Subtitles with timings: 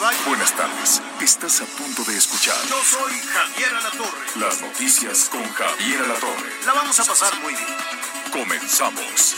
[0.00, 0.16] ¿Qué tal?
[0.24, 0.50] ¿Cómo le va?
[0.50, 1.02] Buenas tardes.
[1.20, 4.40] Estás a punto de escuchar Yo soy Javier Alatorre.
[4.40, 6.50] las noticias con Javier Alatorre.
[6.64, 7.66] La vamos a pasar muy bien.
[8.32, 9.36] Comenzamos.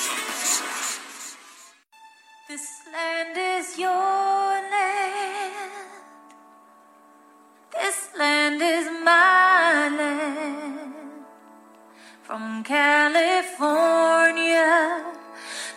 [2.47, 5.83] This land is your land.
[7.73, 10.95] This land is my land.
[12.23, 13.83] From California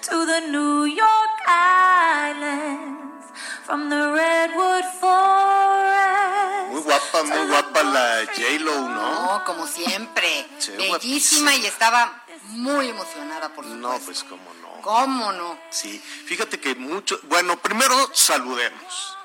[0.02, 2.95] to the New York Islands.
[3.66, 6.70] From the Redwood Forest.
[6.70, 9.38] Muy guapa, muy guapa la J-Lo, ¿no?
[9.38, 10.48] No, como siempre.
[10.60, 13.88] Sí, Bellísima y estaba muy emocionada, por supuesto.
[13.90, 14.82] No, pues cómo no.
[14.82, 15.58] ¿Cómo no?
[15.72, 17.20] Sí, fíjate que mucho.
[17.24, 19.18] Bueno, primero saludemos.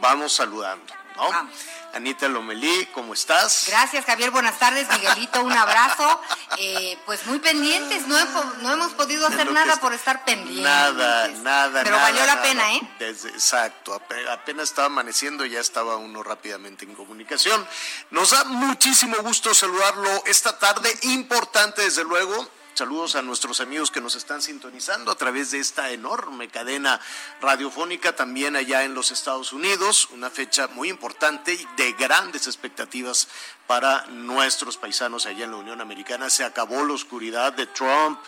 [0.00, 1.30] Vamos saludando, ¿no?
[1.30, 1.54] Vamos.
[1.94, 3.66] Anita Lomelí, ¿cómo estás?
[3.68, 4.32] Gracias, Javier.
[4.32, 5.42] Buenas tardes, Miguelito.
[5.44, 6.20] Un abrazo.
[6.58, 8.06] Eh, pues muy pendientes.
[8.08, 10.64] No, he po- no hemos podido hacer nada es- por estar pendientes.
[10.64, 12.42] Nada, nada, Pero nada, valió la nada.
[12.42, 12.80] pena, ¿eh?
[12.98, 17.64] Desde- exacto, ape- apenas estaba amaneciendo, ya estaba uno rápidamente en comunicación.
[18.10, 22.48] Nos da muchísimo gusto saludarlo esta tarde, importante desde luego.
[22.74, 27.00] Saludos a nuestros amigos que nos están sintonizando a través de esta enorme cadena
[27.40, 33.28] radiofónica también allá en los Estados Unidos, una fecha muy importante y de grandes expectativas
[33.68, 36.28] para nuestros paisanos allá en la Unión Americana.
[36.28, 38.18] Se acabó la oscuridad de Trump,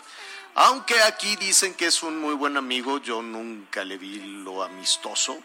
[0.55, 4.15] aunque aquí dicen que es un muy buen amigo, yo nunca le vi
[4.45, 5.37] lo amistoso,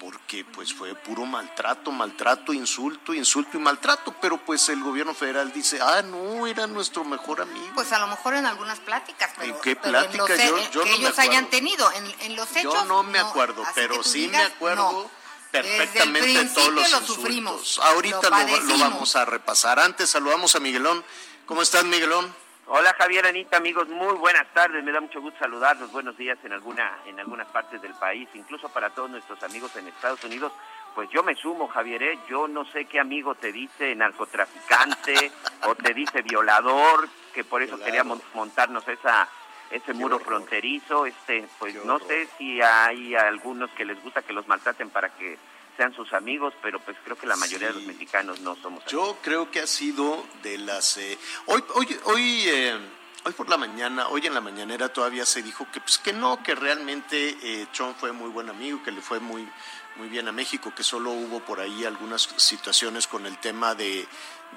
[0.00, 5.52] porque pues fue puro maltrato, maltrato, insulto, insulto y maltrato, pero pues el gobierno federal
[5.52, 7.68] dice, ah, no, era nuestro mejor amigo.
[7.74, 10.26] Pues a lo mejor en algunas pláticas, pero, ¿En qué pero en plática?
[10.26, 11.50] los he- Yo- que no me ellos hayan acuerdo.
[11.50, 11.92] tenido.
[11.92, 12.72] En, en los hechos.
[12.74, 15.10] Yo no me acuerdo, pero sí digas, me acuerdo no.
[15.50, 17.16] perfectamente Desde de todos los lo insultos.
[17.16, 19.78] sufrimos, Ahorita lo lo, vamos a repasar.
[19.78, 21.04] Antes saludamos a Miguelón.
[21.44, 22.34] ¿Cómo estás, Miguelón?
[22.72, 24.84] Hola Javier, Anita, amigos, muy buenas tardes.
[24.84, 25.90] Me da mucho gusto saludarlos.
[25.90, 29.88] Buenos días en alguna en algunas partes del país, incluso para todos nuestros amigos en
[29.88, 30.52] Estados Unidos.
[30.94, 32.00] Pues yo me sumo, Javier.
[32.04, 32.18] ¿eh?
[32.28, 35.32] Yo no sé qué amigo te dice narcotraficante
[35.66, 37.86] o te dice violador, que por eso Violador.
[37.86, 39.28] queríamos montarnos esa
[39.72, 41.06] ese muro fronterizo.
[41.06, 45.36] Este, pues no sé si hay algunos que les gusta que los maltraten para que
[45.76, 48.84] sean sus amigos, pero pues creo que la mayoría de los mexicanos no somos.
[48.86, 50.96] Yo creo que ha sido de las...
[50.96, 52.78] eh, hoy hoy, hoy, eh,
[53.24, 56.42] hoy por la mañana, hoy en la mañanera todavía se dijo que, pues, que no,
[56.42, 59.48] que realmente eh, Trump fue muy buen amigo, que le fue muy,
[59.96, 64.06] muy bien a México, que solo hubo por ahí algunas situaciones con el tema de,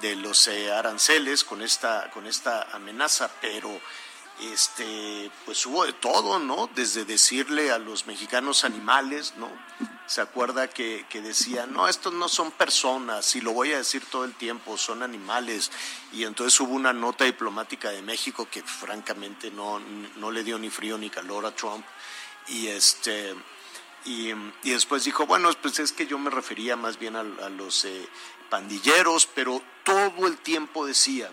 [0.00, 3.80] de los eh, aranceles, con esta, con esta amenaza, pero
[4.40, 6.68] este pues hubo de todo, ¿no?
[6.74, 9.50] Desde decirle a los mexicanos animales, ¿no?
[10.06, 14.04] Se acuerda que, que decía, no, estos no son personas, y lo voy a decir
[14.10, 15.70] todo el tiempo, son animales.
[16.12, 19.80] Y entonces hubo una nota diplomática de México que francamente no,
[20.16, 21.86] no le dio ni frío ni calor a Trump.
[22.48, 23.34] Y este
[24.04, 27.86] y, después dijo, bueno, pues es que yo me refería más bien a, a los
[27.86, 28.06] eh,
[28.50, 31.30] pandilleros, pero todo el tiempo decía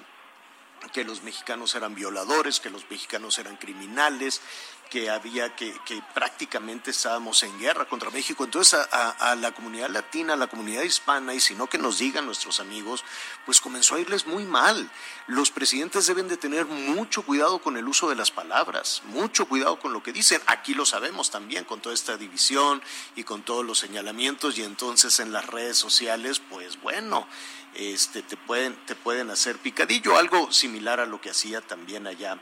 [0.94, 4.42] que los mexicanos eran violadores, que los mexicanos eran criminales,
[4.90, 5.74] que había que,
[6.14, 8.44] prácticamente estábamos en guerra contra México.
[8.44, 12.00] Entonces a- a la comunidad latina, a la comunidad hispana, y si no que nos
[12.00, 13.06] digan nuestros amigos,
[13.46, 14.92] pues comenzó a irles muy mal.
[15.28, 19.80] Los presidentes deben de tener mucho cuidado con el uso de las palabras, mucho cuidado
[19.80, 20.42] con lo que dicen.
[20.48, 22.82] Aquí lo sabemos también con toda esta división
[23.16, 27.28] y con todos los señalamientos y entonces en las redes sociales, pues bueno,
[27.76, 32.38] este, te, pueden, te pueden hacer picadillo, algo similar a lo que hacía también allá,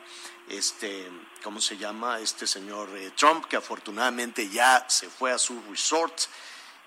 [0.49, 1.09] este,
[1.43, 2.19] ¿cómo se llama?
[2.19, 6.21] Este señor eh, Trump, que afortunadamente ya se fue a su resort.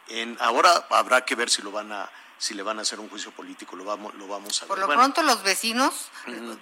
[0.09, 2.11] En, ahora habrá que ver si lo van a
[2.43, 4.69] si le van a hacer un juicio político, lo vamos, lo vamos a ver.
[4.69, 6.11] Por lo Bueno, pronto los vecinos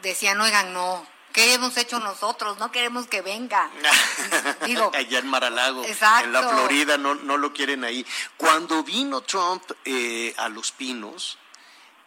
[0.02, 2.58] decían, oigan, no, ¿qué hemos hecho nosotros?
[2.58, 3.70] No queremos que venga.
[4.66, 6.26] Digo, allá en Maralago, Exacto.
[6.26, 8.04] en la Florida, no, no lo quieren ahí.
[8.36, 11.38] Cuando vino Trump eh, a Los Pinos,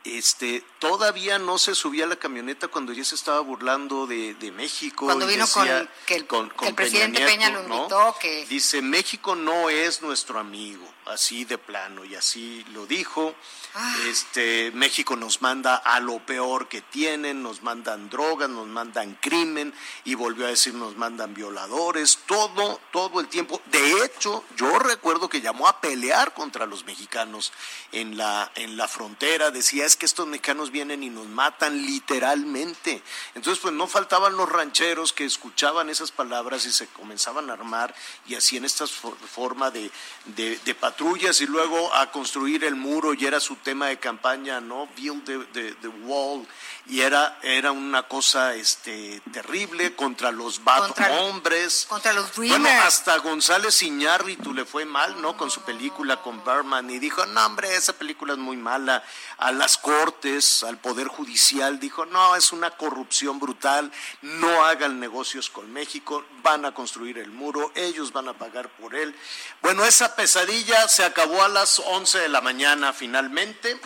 [0.03, 5.05] este, todavía no se subía a la camioneta cuando ya se estaba burlando de, México.
[5.05, 5.65] Cuando vino con,
[6.05, 8.15] que el, presidente Peña, lo invitó.
[8.19, 8.45] Que...
[8.47, 13.35] Dice, México no es nuestro amigo, así de plano, y así lo dijo.
[13.75, 13.95] Ah.
[14.07, 19.73] Este, México nos manda a lo peor que tienen, nos mandan drogas, nos mandan crimen,
[20.03, 23.61] y volvió a decir nos mandan violadores, todo, todo el tiempo.
[23.71, 27.51] De hecho, yo recuerdo que llamó a pelear contra los mexicanos
[27.91, 33.01] en la, en la frontera, decía, es que estos mexicanos vienen y nos matan literalmente.
[33.35, 37.93] Entonces, pues no faltaban los rancheros que escuchaban esas palabras y se comenzaban a armar
[38.27, 39.91] y hacían esta forma de,
[40.25, 44.87] de, patrullas y luego a construir el muro y era su tema de campaña, ¿no?
[44.95, 46.45] Build the, wall
[46.85, 50.91] y era, era una cosa este, terrible contra los bad
[51.21, 51.85] hombres.
[51.87, 55.37] Contra los Bueno, hasta González Iñárritu le fue mal, ¿no?
[55.37, 59.01] Con su película con Berman y dijo, no hombre, esa película es muy mala.
[59.37, 63.89] A las cortes, al poder judicial, dijo, no, es una corrupción brutal,
[64.21, 68.93] no hagan negocios con México, van a construir el muro, ellos van a pagar por
[68.93, 69.15] él.
[69.61, 73.79] Bueno, esa pesadilla se acabó a las 11 de la mañana finalmente,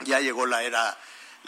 [0.00, 0.96] ya llegó la era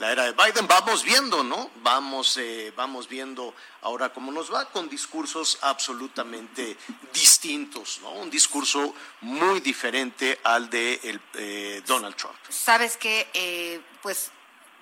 [0.01, 0.67] la era de Biden.
[0.67, 1.71] Vamos viendo, ¿no?
[1.83, 6.77] Vamos, eh, vamos viendo ahora cómo nos va con discursos absolutamente
[7.13, 8.13] distintos, ¿no?
[8.13, 12.35] Un discurso muy diferente al de eh, Donald Trump.
[12.49, 14.31] Sabes que, eh, pues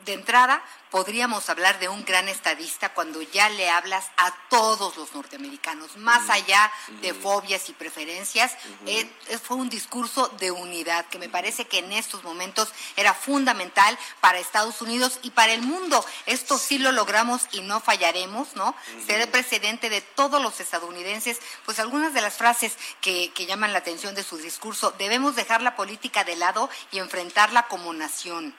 [0.05, 5.15] de entrada, podríamos hablar de un gran estadista cuando ya le hablas a todos los
[5.15, 6.73] norteamericanos, más allá
[7.03, 8.57] de fobias y preferencias.
[8.87, 13.13] Eh, eh, fue un discurso de unidad que me parece que en estos momentos era
[13.13, 16.05] fundamental para Estados Unidos y para el mundo.
[16.27, 18.75] Esto sí lo logramos y no fallaremos, ¿no?
[19.07, 21.41] Ser presidente de todos los estadounidenses.
[21.65, 25.61] Pues algunas de las frases que, que llaman la atención de su discurso, debemos dejar
[25.61, 28.55] la política de lado y enfrentarla como nación.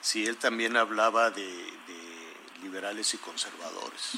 [0.00, 1.78] Sí, él también hablaba de,
[2.62, 4.12] liberales y conservadores.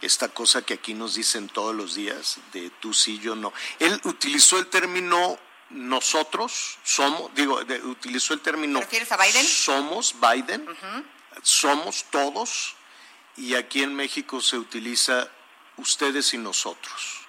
[0.00, 3.52] Esta cosa que aquí nos dicen todos los días, de tú sí, yo no.
[3.78, 5.38] Él utilizó el término
[5.70, 8.80] nosotros somos, digo, utilizó el término.
[8.80, 9.44] ¿Refieres a Biden?
[9.44, 10.66] Somos Biden,
[11.42, 12.76] somos todos,
[13.36, 15.28] y aquí en México se utiliza
[15.76, 17.26] ustedes y nosotros.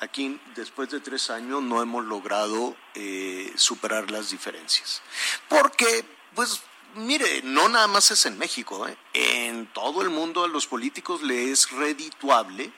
[0.00, 5.02] Aquí, después de tres años, no hemos logrado eh, superar las diferencias.
[5.48, 6.04] Porque,
[6.34, 6.62] pues,
[6.94, 8.96] mire, no nada más es en México, ¿eh?
[9.12, 12.72] en todo el mundo a los políticos le es redituable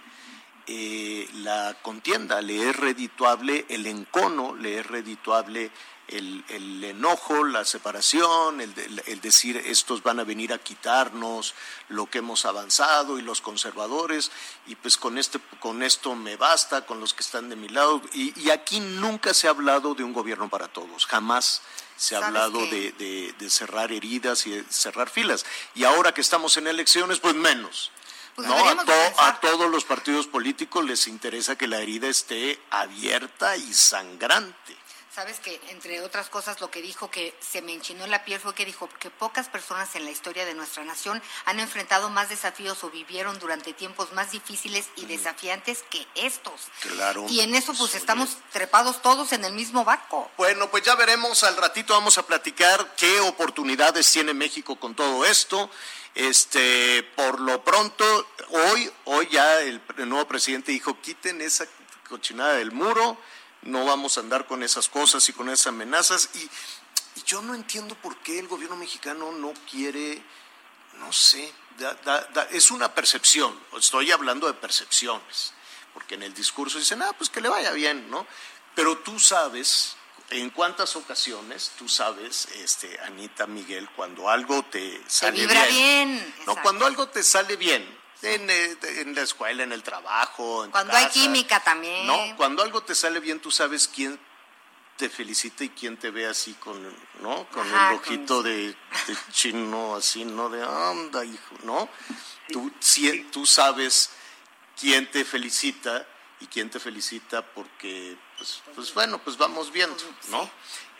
[0.66, 5.70] eh, la contienda, le es redituable el encono, le es redituable
[6.08, 11.54] el, enojo, la separación, el, el, decir estos van a venir a quitarnos
[11.88, 14.30] lo que hemos avanzado y los conservadores,
[14.66, 18.02] y pues con, este, con esto me basta, con los que están de mi lado.
[18.12, 21.62] Y, y aquí nunca se ha hablado de un gobierno para todos, jamás
[21.96, 25.46] se ha hablado de, cerrar heridas y de cerrar filas.
[25.74, 27.90] Y ahora que estamos en elecciones, pues menos.
[28.34, 33.56] Pues no, a, a, todos los partidos políticos les interesa que la herida esté abierta
[33.56, 34.74] y sangrante.
[35.14, 38.54] Sabes que, entre otras cosas, lo que dijo que se me enchinó la piel fue
[38.54, 42.82] que dijo que pocas personas en la historia de nuestra nación han enfrentado más desafíos
[42.82, 46.62] o vivieron durante tiempos más difíciles y desafiantes que estos.
[46.80, 47.26] Claro.
[47.28, 50.30] Y en eso, pues, estamos trepados todos en el mismo barco.
[50.38, 51.44] Bueno, pues ya veremos.
[51.44, 55.68] Al ratito vamos a platicar qué oportunidades tiene México con todo esto.
[56.14, 61.66] Este, por lo pronto, hoy, hoy ya el nuevo presidente dijo quiten esa
[62.08, 63.18] cochinada del muro
[63.62, 66.30] no vamos a andar con esas cosas y con esas amenazas.
[66.34, 66.48] Y,
[67.26, 70.22] yo no entiendo por qué el gobierno mexicano no quiere,
[70.98, 71.52] no sé,
[72.50, 75.52] es una percepción, estoy hablando de percepciones,
[75.92, 78.26] porque en el discurso dicen, ah, pues que le vaya bien, ¿no?
[78.74, 79.94] Pero tú sabes,
[80.30, 86.34] en cuántas ocasiones tú sabes, este, Anita Miguel, cuando algo te sale vibra bien.
[86.46, 87.86] no, cuando algo te sale bien,
[88.22, 90.64] eh, en, la escuela, en el trabajo.
[90.64, 92.06] En Cuando hay química también.
[92.06, 94.18] No, cuando algo te sale bien, tú sabes quién
[94.96, 96.80] te felicita y quién te ve así con,
[97.20, 97.48] ¿no?
[97.48, 98.76] Con el ojito de,
[99.32, 100.48] chino, así, ¿no?
[100.48, 101.88] De anda, hijo, ¿no?
[102.48, 102.72] Tú,
[103.32, 104.10] tú sabes
[104.78, 106.06] quién te felicita
[106.40, 109.96] y quién te felicita porque, pues, pues bueno, pues vamos viendo,
[110.28, 110.50] ¿no?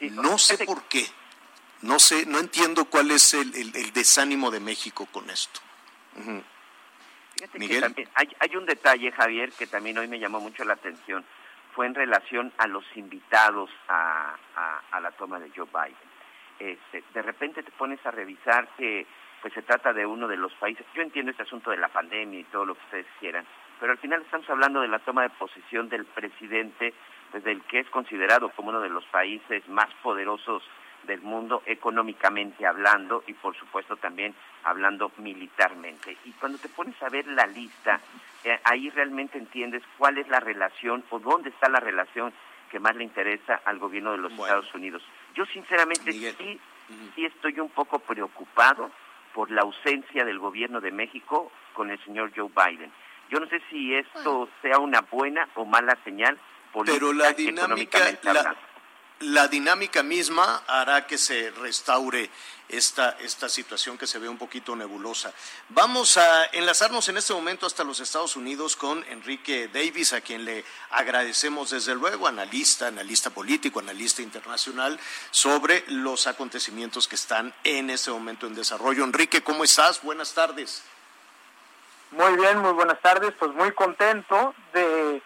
[0.01, 1.09] No sé por qué.
[1.83, 5.61] No sé, no entiendo cuál es el, desánimo de México con esto.
[7.51, 11.25] Fíjate hay, un detalle, Javier, que también hoy me llamó mucho la atención.
[11.75, 14.37] Fue en relación a los invitados a,
[15.01, 15.97] la toma de Joe Biden.
[16.61, 19.07] Este, de repente te pones a revisar que
[19.41, 20.87] pues se trata de uno de los países.
[20.95, 23.45] Yo entiendo este asunto de la pandemia y todo lo que ustedes quieran,
[23.81, 26.95] pero al final estamos hablando de la toma de posición del presidente,
[27.33, 30.63] pues del que es considerado como uno de los países más poderosos
[31.05, 36.17] del mundo económicamente hablando y por supuesto también hablando militarmente.
[36.25, 38.01] Y cuando te pones a ver la lista,
[38.45, 42.33] eh, ahí realmente entiendes cuál es la relación o dónde está la relación
[42.71, 45.03] que más le interesa al gobierno de los Estados Unidos.
[45.35, 46.61] Yo sinceramente sí,
[47.15, 48.91] sí estoy un poco preocupado
[49.35, 52.91] por la ausencia del gobierno de México con el señor Joe Biden.
[53.31, 56.39] Yo no sé si esto sea una buena o mala señal
[56.73, 58.57] política Pero la dinámica, la,
[59.49, 62.31] dinámica misma hará que se restaure
[62.69, 65.33] esta, esta situación que se ve un poquito nebulosa.
[65.69, 70.45] Vamos a enlazarnos en este momento hasta los Estados Unidos con Enrique Davis, a quien
[70.45, 74.99] le agradecemos desde luego, analista, analista político, analista internacional,
[75.31, 79.05] sobre los acontecimientos que están en este momento en desarrollo.
[79.05, 80.03] Enrique, ¿cómo estás?
[80.03, 80.83] Buenas tardes.
[82.11, 83.33] Muy bien, muy buenas tardes.
[83.39, 85.23] Pues muy contento de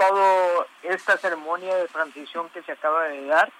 [0.00, 3.52] toda esta ceremonia de transición que se acaba de dar.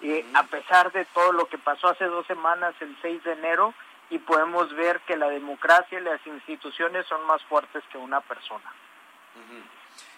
[0.00, 3.72] Y a pesar de todo lo que pasó hace dos semanas, el 6 de enero,
[4.10, 8.72] y podemos ver que la democracia y las instituciones son más fuertes que una persona.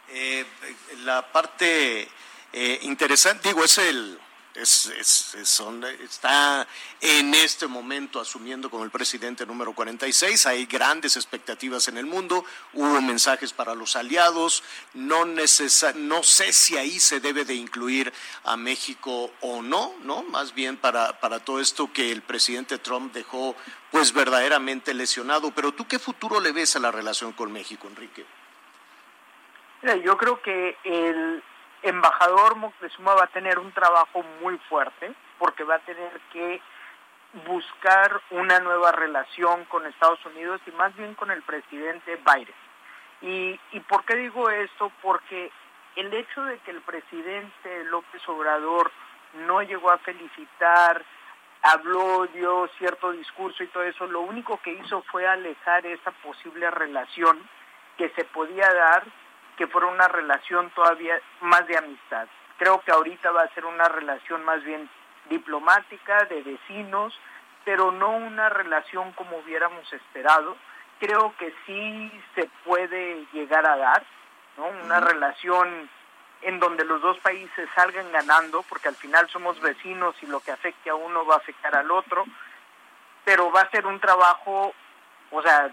[0.09, 0.45] Eh,
[1.05, 2.09] la parte
[2.53, 4.19] eh, interesante, digo, es el,
[4.61, 6.67] es, está
[7.01, 10.47] en este momento asumiendo como el presidente número 46.
[10.47, 12.45] Hay grandes expectativas en el mundo.
[12.73, 14.63] Hubo mensajes para los aliados.
[14.95, 18.13] No, no sé si ahí se debe de incluir
[18.45, 20.23] a México o no, ¿no?
[20.25, 23.55] Más bien para, para todo esto que el presidente Trump dejó
[23.91, 25.53] pues verdaderamente lesionado.
[25.53, 28.25] Pero tú qué futuro le ves a la relación con México, Enrique?
[30.03, 31.43] yo creo que el,
[31.83, 36.61] embajador Moctezuma va a tener un trabajo muy fuerte porque va a tener que
[37.47, 42.55] buscar una nueva relación con Estados Unidos y más bien con el presidente Biden.
[43.21, 44.91] ¿Y, y por qué digo esto?
[45.03, 45.51] Porque
[45.97, 48.91] el hecho de que el presidente López Obrador
[49.47, 51.05] no llegó a felicitar,
[51.63, 56.71] habló, dio cierto discurso y todo eso, lo único que hizo fue alejar esa posible
[56.71, 57.39] relación
[57.97, 59.05] que se podía dar
[59.59, 62.29] que fuera una relación todavía más de amistad.
[62.59, 64.89] Creo que ahorita va a ser una relación más bien
[65.29, 67.13] diplomática, de vecinos,
[67.65, 70.57] pero no una relación como hubiéramos esperado.
[71.01, 74.05] Creo que sí se puede llegar a dar,
[74.57, 74.69] ¿no?
[74.85, 75.91] Una relación
[76.43, 80.53] en donde los dos países salgan ganando, porque al final somos vecinos y lo que
[80.53, 82.25] afecte a uno va a afectar al otro,
[83.25, 84.73] pero va a ser un trabajo,
[85.33, 85.69] o sea,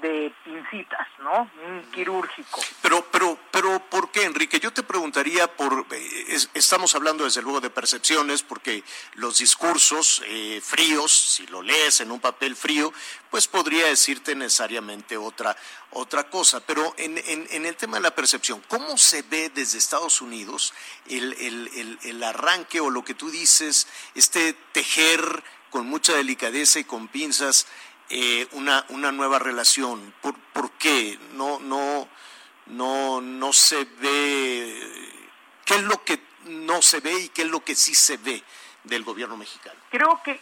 [0.00, 1.50] de pincitas, ¿no?
[1.66, 2.60] Un quirúrgico.
[2.80, 4.58] Pero, pero, pero, ¿por qué, Enrique?
[4.58, 8.82] Yo te preguntaría por, eh, estamos hablando desde luego de percepciones, porque
[9.14, 12.92] los discursos eh, fríos, si lo lees en un papel frío,
[13.30, 15.56] pues podría decirte necesariamente otra,
[15.90, 16.60] otra cosa.
[16.60, 20.72] Pero en, en, el tema de la percepción, ¿cómo se ve desde Estados Unidos
[21.08, 26.84] el, el, el arranque o lo que tú dices, este tejer con mucha delicadeza y
[26.84, 27.66] con pinzas
[28.10, 30.12] eh, una, una nueva relación.
[30.20, 31.18] ¿Por, ¿Por qué?
[31.34, 32.08] No, no,
[32.66, 35.12] no, no se ve.
[35.64, 38.42] ¿Qué es lo que no se ve y qué es lo que sí se ve
[38.84, 39.78] del gobierno mexicano?
[39.90, 40.40] Creo que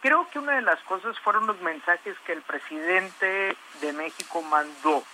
[0.00, 5.04] creo que una de las cosas fueron los mensajes que el presidente de México mandó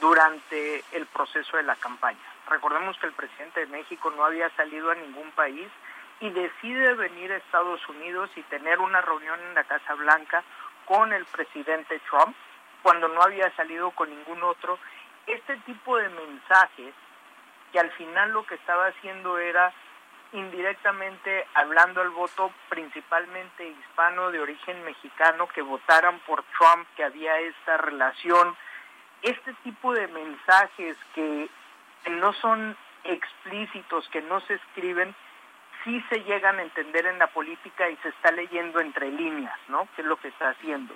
[0.00, 2.18] durante el proceso de la campaña.
[2.48, 5.68] Recordemos que el presidente de México no había salido a ningún país
[6.20, 10.44] y decide venir a Estados Unidos y tener una reunión en la Casa Blanca
[10.86, 12.34] con el presidente Trump
[12.82, 14.78] cuando no había salido con ningún otro.
[15.26, 16.94] Este tipo de mensajes
[17.72, 19.72] que al final lo que estaba haciendo era
[20.32, 27.38] indirectamente hablando al voto principalmente hispano de origen mexicano que votaran por Trump, que había
[27.40, 28.56] esta relación,
[29.22, 31.48] este tipo de mensajes que
[32.10, 35.14] no son explícitos, que no se escriben,
[35.86, 39.88] sí se llegan a entender en la política y se está leyendo entre líneas, ¿no?
[39.94, 40.94] Que es lo que está haciendo.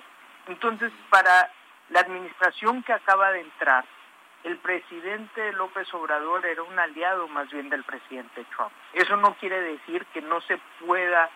[0.48, 1.50] Entonces, para
[1.88, 3.84] la administración que acaba de entrar,
[4.42, 8.72] el presidente López Obrador era un aliado más bien del presidente Trump.
[8.92, 11.30] Eso no quiere decir que no se pueda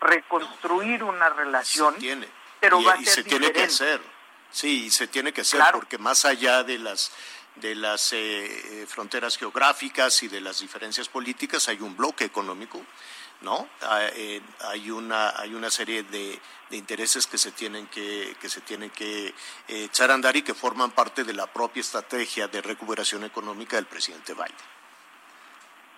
[0.00, 2.28] reconstruir una relación, tiene.
[2.60, 4.00] pero va a ser se tiene que hacer.
[4.50, 7.12] Sí, se tiene que hacer porque más allá de las
[7.56, 12.80] de las eh, fronteras geográficas y de las diferencias políticas hay un bloque económico,
[13.42, 13.68] ¿no?
[13.82, 16.38] Ah, eh, hay una hay una serie de,
[16.70, 19.34] intereses que se tienen que que se tienen que eh,
[19.66, 23.86] echar a andar y que forman parte de la propia estrategia de recuperación económica del
[23.86, 24.54] presidente Biden.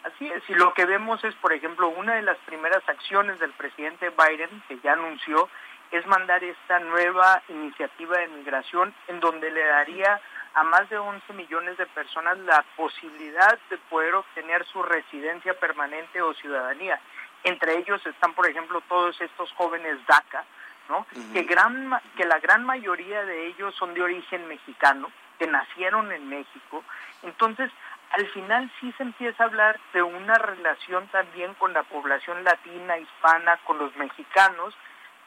[0.05, 3.53] Así es, y lo que vemos es, por ejemplo, una de las primeras acciones del
[3.53, 5.49] presidente Biden, que ya anunció,
[5.93, 10.21] es mandar esta nueva iniciativa de migración en donde le daría
[10.55, 16.21] a más de 11 millones de personas la posibilidad de poder obtener su residencia permanente
[16.21, 17.01] o ciudadanía.
[17.45, 20.45] Entre ellos están, por ejemplo, todos estos jóvenes DACA,
[20.89, 21.07] ¿no?
[21.33, 26.29] que, gran, que la gran mayoría de ellos son de origen mexicano, que nacieron en
[26.29, 26.85] México.
[27.23, 27.71] Entonces,
[28.11, 32.99] al final sí se empieza a hablar de una relación también con la población latina,
[32.99, 34.77] hispana, con los mexicanos,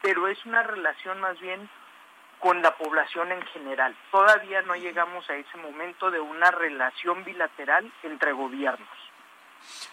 [0.02, 1.68] pero es una relación más bien
[2.40, 3.96] con la población en general.
[4.10, 8.88] Todavía no llegamos a ese momento de una relación bilateral entre gobiernos.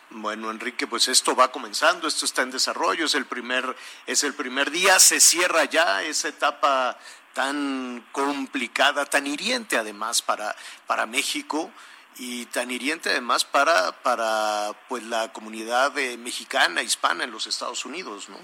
[0.10, 4.34] Bueno, Enrique, pues esto va comenzando, esto está en desarrollo, es el primer, es el
[4.36, 6.98] primer día, se cierra ya esa etapa
[7.34, 11.72] tan complicada, tan hiriente además para, para México
[12.18, 18.30] y tan hiriente además para, para pues la comunidad mexicana, hispana en los Estados Unidos,
[18.30, 18.38] ¿no?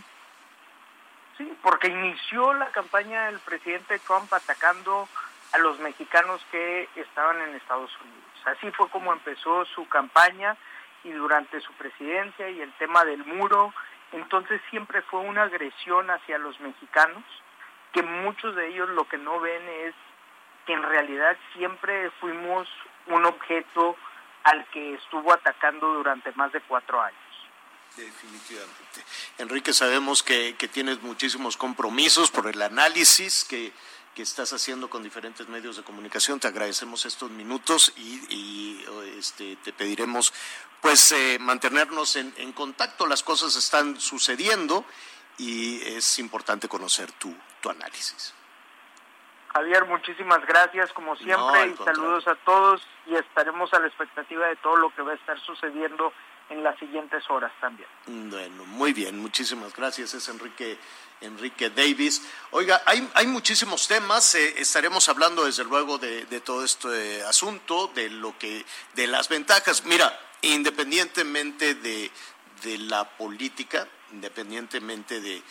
[1.39, 5.07] Sí, porque inició la campaña del presidente Trump atacando
[5.53, 8.29] a los mexicanos que estaban en Estados Unidos.
[8.43, 10.57] Así fue como empezó su campaña
[11.05, 13.73] y durante su presidencia y el tema del muro,
[14.11, 17.23] entonces siempre fue una agresión hacia los mexicanos,
[17.93, 19.95] que muchos de ellos lo que no ven es
[20.65, 22.67] que en realidad siempre fuimos
[23.07, 23.95] un objeto
[24.43, 27.28] al que estuvo atacando durante más de cuatro años.
[27.99, 29.03] Definitivamente.
[29.37, 33.73] Enrique, sabemos que, tienes muchísimos compromisos por el análisis que,
[34.19, 36.41] estás haciendo con diferentes medios de comunicación.
[36.41, 38.83] Te agradecemos estos minutos y,
[39.17, 40.33] este, te pediremos
[40.81, 43.07] pues eh, mantenernos en, contacto.
[43.07, 44.83] Las cosas están sucediendo
[45.37, 48.33] y es importante conocer tu, tu análisis.
[49.53, 54.57] Javier, muchísimas gracias como siempre y saludos a todos y estaremos a la expectativa de
[54.57, 56.11] todo lo que va a estar sucediendo
[56.49, 57.87] en las siguientes horas también.
[58.05, 60.13] Bueno, muy bien, muchísimas gracias.
[60.13, 60.77] Es Enrique
[61.21, 62.21] Enrique Davis.
[62.51, 64.35] Oiga, hay, hay muchísimos temas.
[64.35, 68.65] Eh, estaremos hablando desde luego de, todo este asunto, de lo que,
[68.95, 69.83] de las ventajas.
[69.85, 72.11] Mira, independientemente de,
[72.63, 75.41] de la política, independientemente de,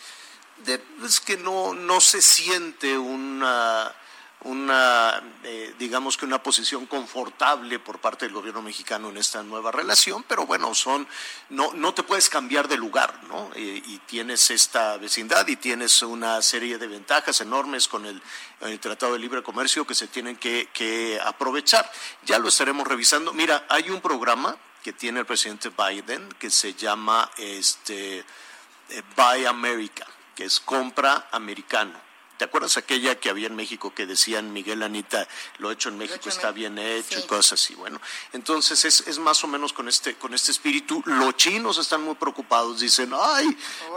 [0.65, 3.93] de es que no, no se siente una
[4.41, 9.71] una, eh, digamos que una posición confortable por parte del gobierno mexicano en esta nueva
[9.71, 11.05] relación, pero bueno, son,
[11.49, 13.51] no, no te puedes cambiar de lugar, ¿no?
[13.55, 18.21] Eh, y tienes esta vecindad y tienes una serie de ventajas enormes con el,
[18.61, 21.91] el Tratado de Libre Comercio que se tienen que, que aprovechar.
[22.23, 23.33] Ya lo estaremos revisando.
[23.33, 29.45] Mira, hay un programa que tiene el presidente Biden que se llama este, eh, Buy
[29.45, 32.08] America, que es compra americano
[32.39, 36.29] ¿Te acuerdas aquella que había en México que decían Miguel Anita, lo hecho en México
[36.29, 37.75] está bien hecho y cosas así?
[37.75, 37.99] Bueno,
[38.31, 41.03] entonces es, es, más o menos con este, con este espíritu.
[41.05, 43.45] Los chinos están muy preocupados, dicen, ay,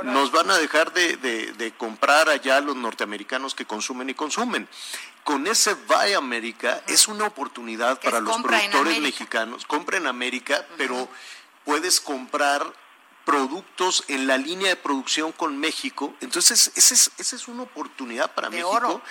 [0.02, 4.68] nos van a dejar de, de, comprar allá los norteamericanos que consumen y consumen
[5.22, 9.66] con ese Buy América es una oportunidad para los productores mexicanos.
[9.66, 11.08] Compra en América, pero
[11.64, 12.74] puedes comprar
[13.24, 16.14] productos en la línea de producción con México.
[16.20, 19.02] Entonces, esa es, esa es una oportunidad para México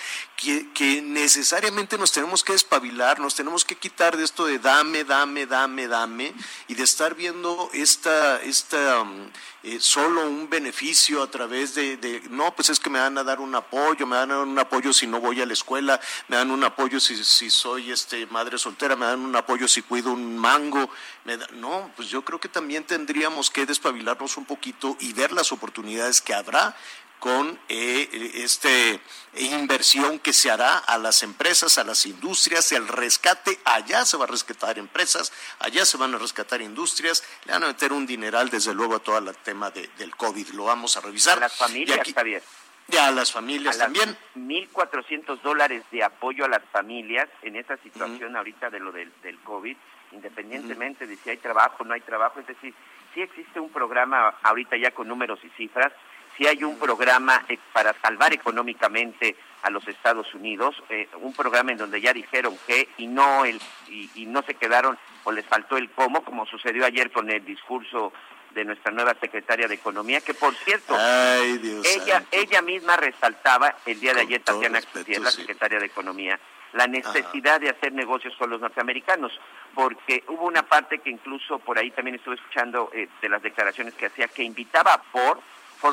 [0.42, 5.46] que, necesariamente nos tenemos que despabilar, nos tenemos que quitar de esto de dame, dame,
[5.46, 6.34] dame, dame,
[6.66, 9.30] y de estar viendo esta, esta um,
[9.62, 13.38] eh, solo un beneficio a través de, no, pues es que me van a dar
[13.38, 16.64] un apoyo, me dan un apoyo si no voy a la escuela, me dan un
[16.64, 20.90] apoyo si, si soy este madre soltera, me dan un apoyo si cuido un mango,
[21.24, 25.52] me no, pues yo creo que también tendríamos que despabilarnos un poquito y ver las
[25.52, 26.74] oportunidades que habrá
[27.22, 28.68] con eh, esta
[29.34, 34.24] inversión que se hará a las empresas, a las industrias, el rescate, allá se va
[34.24, 38.50] a rescatar empresas, allá se van a rescatar industrias, le van a meter un dineral
[38.50, 41.38] desde luego a todo el tema del COVID, lo vamos a revisar.
[41.38, 42.42] A las familias, Javier.
[42.88, 44.16] Ya a las familias a también.
[44.34, 49.38] 1.400 dólares de apoyo a las familias en esa situación ahorita de lo del, del
[49.38, 49.76] COVID,
[50.10, 52.74] independientemente de si hay trabajo o no hay trabajo, es decir,
[53.14, 55.92] sí existe un programa ahorita ya con números y cifras
[56.36, 61.72] si hay un programa eh, para salvar económicamente a los Estados Unidos, eh, un programa
[61.72, 65.76] en donde ya dijeron que y no el y, no se quedaron o les faltó
[65.76, 68.12] el cómo, como sucedió ayer con el discurso
[68.50, 74.14] de nuestra nueva secretaria de Economía, que por cierto, ella ella misma resaltaba el día
[74.14, 74.80] de ayer, Tatiana
[75.20, 76.38] la secretaria de Economía,
[76.72, 79.32] la necesidad de hacer negocios con los norteamericanos,
[79.74, 83.94] porque hubo una parte que incluso por ahí también estuve escuchando eh, de las declaraciones
[83.94, 85.40] que hacía, que invitaba por Ford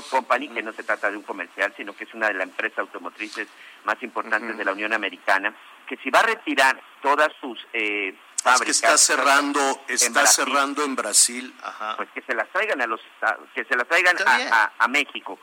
[0.10, 2.80] Company, que no se trata de un comercial, sino que es una de las empresas
[2.80, 3.48] automotrices
[3.86, 5.54] más importantes de la Unión Americana,
[5.88, 8.66] que si va a retirar todas sus eh, fábricas...
[8.66, 11.54] que está cerrando, está cerrando en Brasil,
[11.98, 13.02] Pues que se las traigan a los,
[13.54, 14.16] que se las traigan
[14.78, 15.40] a, México.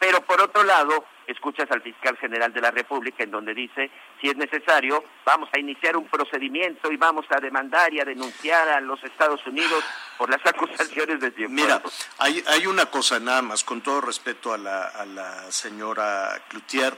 [0.00, 4.28] Pero por otro lado, escuchas al fiscal general de la República en donde dice, si
[4.28, 8.80] es necesario, vamos a iniciar un procedimiento y vamos a demandar y a denunciar a
[8.80, 9.84] los Estados Unidos
[10.16, 11.50] por las acusaciones de Cienfuegos.
[11.50, 11.82] Mira,
[12.16, 16.96] hay, hay una cosa nada más, con todo respeto a la, a la señora Cloutier,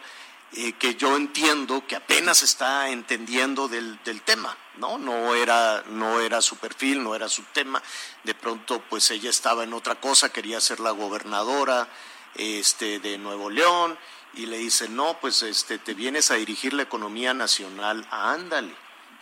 [0.54, 4.98] eh, que yo entiendo que apenas está entendiendo del, del, tema, ¿no?
[4.98, 7.82] No era, no era su perfil, no era su tema.
[8.22, 11.88] De pronto, pues ella estaba en otra cosa, quería ser la gobernadora
[12.34, 13.98] este, de Nuevo León,
[14.34, 18.74] y le dice, no, pues este, te vienes a dirigir la economía nacional, ándale.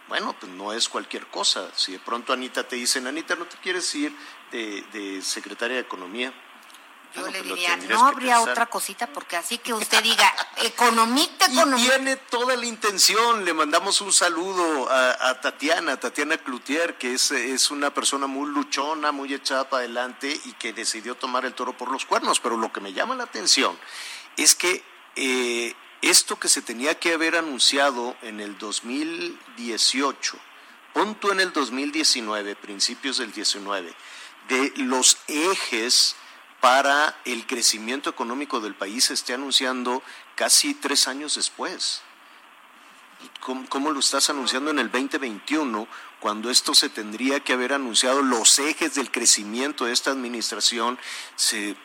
[0.09, 1.71] Bueno, pues no es cualquier cosa.
[1.75, 4.13] Si de pronto Anita te dice, Anita, ¿no te quieres ir
[4.51, 6.33] de, de secretaria de Economía?
[7.15, 11.95] Yo le diría, no habría otra cosita porque así que usted diga, economista, economista.
[11.95, 13.45] Y tiene toda la intención.
[13.45, 19.11] Le mandamos un saludo a, Tatiana, Tatiana Cloutier, que es, es, una persona muy luchona,
[19.13, 22.39] muy echada para adelante y que decidió tomar el toro por los cuernos.
[22.41, 23.77] Pero lo que me llama la atención
[24.37, 24.85] es que
[25.17, 30.39] eh, esto que se tenía que haber anunciado en el 2018,
[30.95, 33.95] punto en el 2019, principios del 19,
[34.49, 36.17] de los ejes
[36.61, 40.03] para el crecimiento económico del país se esté anunciando
[40.35, 42.03] casi tres años después.
[43.41, 45.87] ¿Cómo, lo estás anunciando en el 2021
[46.21, 50.99] cuando esto se tendría que haber anunciado los ejes del crecimiento de esta administración?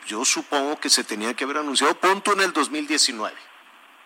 [0.06, 3.36] yo supongo que se tenía que haber anunciado punto en el 2019.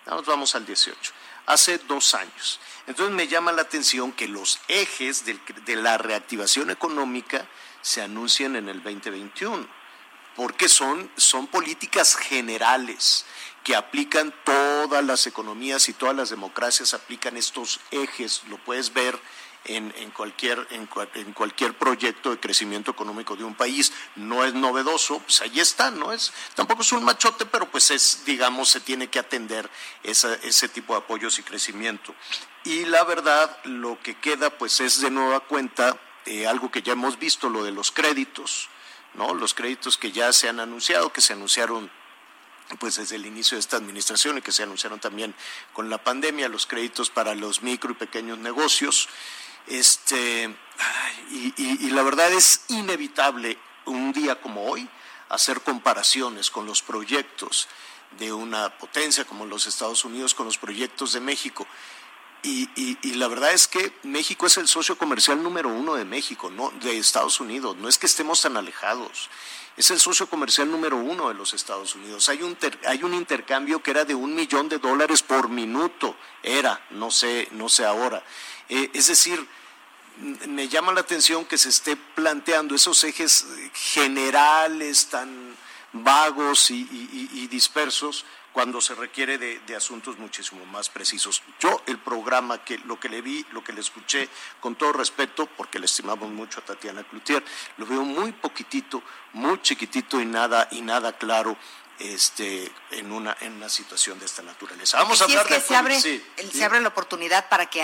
[0.06, 1.12] Nos vamos al 18.
[1.46, 2.60] Hace dos años.
[2.86, 7.46] Entonces me llama la atención que los ejes de la reactivación económica
[7.80, 9.79] se anuncien en el 2021
[10.36, 13.24] porque son, son políticas generales
[13.64, 19.18] que aplican todas las economías y todas las democracias aplican estos ejes, lo puedes ver
[19.64, 23.92] en, en, cualquier, en, en, cualquier proyecto de crecimiento económico de un país.
[24.16, 28.24] No es novedoso, pues ahí está, no es, tampoco es un machote, pero pues es,
[28.24, 29.68] digamos, se tiene que atender
[30.02, 32.14] esa, ese tipo de apoyos y crecimiento.
[32.64, 36.92] Y la verdad, lo que queda, pues es de nueva cuenta eh, algo que ya
[36.92, 38.68] hemos visto, lo de los créditos
[39.14, 39.34] ¿no?
[39.34, 41.90] Los créditos que ya se han anunciado, que se anunciaron
[42.78, 45.34] pues desde el inicio de esta administración y que se anunciaron también
[45.72, 49.08] con la pandemia, los créditos para los micro y pequeños negocios.
[49.66, 50.54] Este,
[51.30, 54.88] y, la verdad es inevitable un día como hoy
[55.28, 57.68] hacer comparaciones con los proyectos
[58.18, 61.66] de una potencia como los Estados Unidos con los proyectos de México.
[62.42, 66.70] Y, la verdad es que México es el socio comercial número uno de México, no
[66.82, 67.76] de Estados Unidos.
[67.76, 69.28] No es que estemos tan alejados.
[69.76, 72.28] Es el socio comercial número uno de los Estados Unidos.
[72.28, 76.16] Hay un, hay un intercambio que era de un millón de dólares por minuto.
[76.42, 78.22] Era, no sé, no sé ahora.
[78.68, 79.46] Eh, es decir,
[80.48, 85.56] me llama la atención que se esté planteando esos ejes generales tan
[85.92, 91.42] vagos y dispersos cuando se requiere de, asuntos muchísimo más precisos.
[91.60, 94.28] Yo el programa, que lo que le vi, lo que le escuché,
[94.60, 97.42] con todo respeto, porque le estimamos mucho a Tatiana Cloutier,
[97.76, 101.56] lo veo muy poquitito, muy chiquitito y nada, y nada claro
[101.98, 104.98] este, en, una, en una situación de esta naturaleza.
[104.98, 105.60] Vamos a hablar de...
[105.60, 107.82] Se abre, se abre la oportunidad para que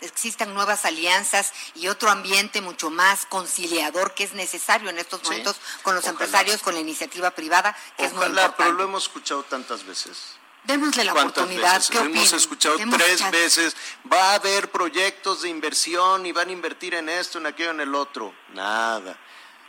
[0.00, 5.56] existan nuevas alianzas y otro ambiente mucho más conciliador que es necesario en estos momentos
[5.82, 8.54] con los empresarios, con la iniciativa privada, que es muy importante.
[8.58, 10.36] pero lo hemos escuchado tantas veces.
[10.64, 11.82] Démosle la oportunidad.
[11.86, 13.76] ¿Qué hemos escuchado tres veces.
[14.12, 17.80] Va a haber proyectos de inversión y van a invertir en esto, en aquello, en
[17.80, 18.34] el otro.
[18.52, 19.16] Nada.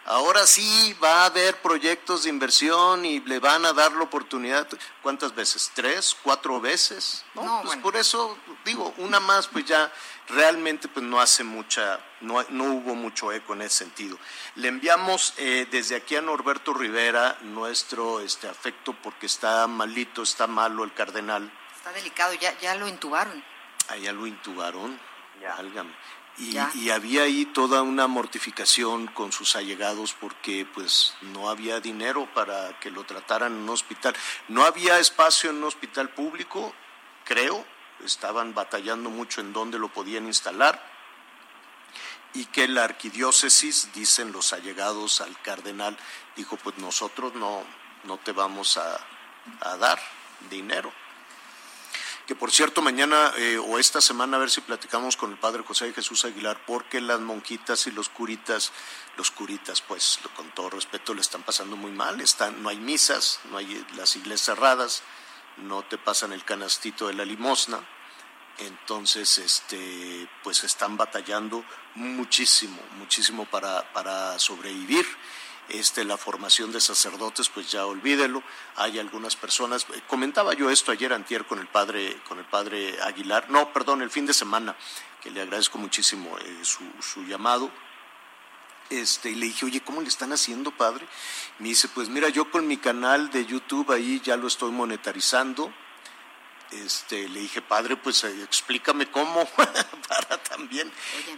[0.05, 4.65] Ahora sí va a haber proyectos de inversión y le van a dar la oportunidad.
[5.03, 5.69] ¿Cuántas veces?
[5.75, 6.15] ¿Tres?
[6.23, 7.25] ¿Cuatro veces?
[7.35, 9.91] No, pues por eso digo, una más, pues ya
[10.27, 14.17] realmente pues no hace mucha, no, no hubo mucho eco en ese sentido.
[14.55, 20.47] Le enviamos eh, desde aquí a Norberto Rivera nuestro este, afecto porque está malito, está
[20.47, 21.51] malo el cardenal.
[21.75, 23.43] Está delicado, ya, ya lo intubaron.
[23.89, 24.99] Ah, ya lo intubaron.
[25.39, 26.71] Ya.
[26.75, 32.79] Y, había ahí toda una mortificación con sus allegados porque pues no había dinero para
[32.79, 34.15] que lo trataran en un hospital.
[34.47, 36.75] No había espacio en un hospital público,
[37.23, 37.65] creo,
[38.03, 40.81] estaban batallando mucho en dónde lo podían instalar
[42.33, 45.97] y que la arquidiócesis, dicen los allegados al cardenal,
[46.35, 47.63] dijo pues nosotros no,
[48.03, 48.99] no te vamos a
[49.77, 49.99] dar
[50.49, 50.91] dinero
[52.27, 55.63] que por cierto mañana eh, o esta semana a ver si platicamos con el padre
[55.63, 58.73] José Jesús Aguilar, porque las monjitas y los curitas,
[59.15, 63.39] los curitas pues con todo respeto le están pasando muy mal, están, no hay misas,
[63.49, 65.03] no hay las iglesias cerradas,
[65.57, 67.79] no te pasan el canastito de la limosna,
[68.59, 71.63] entonces este pues están batallando
[71.95, 75.05] muchísimo, muchísimo para, para sobrevivir
[75.69, 78.41] este, la formación de sacerdotes, pues ya olvídelo.
[78.75, 83.01] Hay algunas personas, eh, comentaba yo esto ayer antier con el padre, con el padre
[83.01, 84.75] Aguilar, no, perdón, el fin de semana,
[85.21, 87.69] que le agradezco muchísimo eh, su, su llamado.
[88.89, 91.05] Este, y le dije, oye, ¿cómo le están haciendo, padre?
[91.59, 95.73] Me dice, pues mira, yo con mi canal de YouTube ahí ya lo estoy monetarizando,
[96.71, 100.91] este, le dije, padre, pues eh, explícame cómo, para también.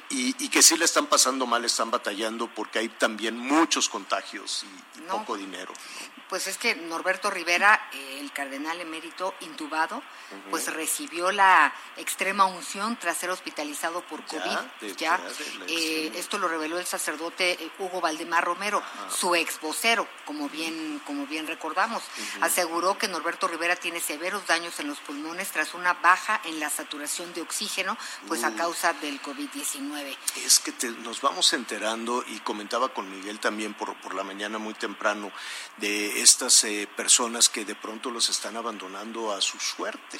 [0.09, 4.63] Y, y, que sí le están pasando mal, están batallando porque hay también muchos contagios
[4.63, 5.71] y, y no, poco dinero.
[5.73, 6.18] ¿no?
[6.29, 10.49] Pues es que Norberto Rivera, eh, el cardenal emérito intubado, uh -huh.
[10.51, 14.39] pues recibió la extrema unción tras ser hospitalizado por COVID.
[14.41, 19.33] Ya, de, ya de eh, esto lo reveló el sacerdote eh, Hugo Valdemar Romero, su
[19.33, 22.03] ex vocero, como bien, como bien recordamos.
[22.03, 22.45] Uh -huh.
[22.45, 26.69] Aseguró que Norberto Rivera tiene severos daños en los pulmones tras una baja en la
[26.69, 28.47] saturación de oxígeno, pues uh.
[28.47, 30.15] a causa del COVID-19.
[30.45, 34.59] Es que te, nos vamos enterando, y comentaba con Miguel también por, por la mañana
[34.59, 35.31] muy temprano,
[35.77, 40.19] de estas eh, personas que de pronto los están abandonando a su suerte.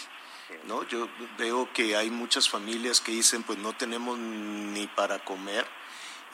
[0.66, 0.84] ¿no?
[0.88, 1.08] Yo
[1.38, 5.66] veo que hay muchas familias que dicen, pues no tenemos ni para comer,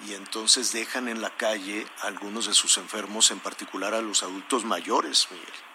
[0.07, 4.23] y entonces dejan en la calle a algunos de sus enfermos, en particular a los
[4.23, 5.74] adultos mayores, Miguel.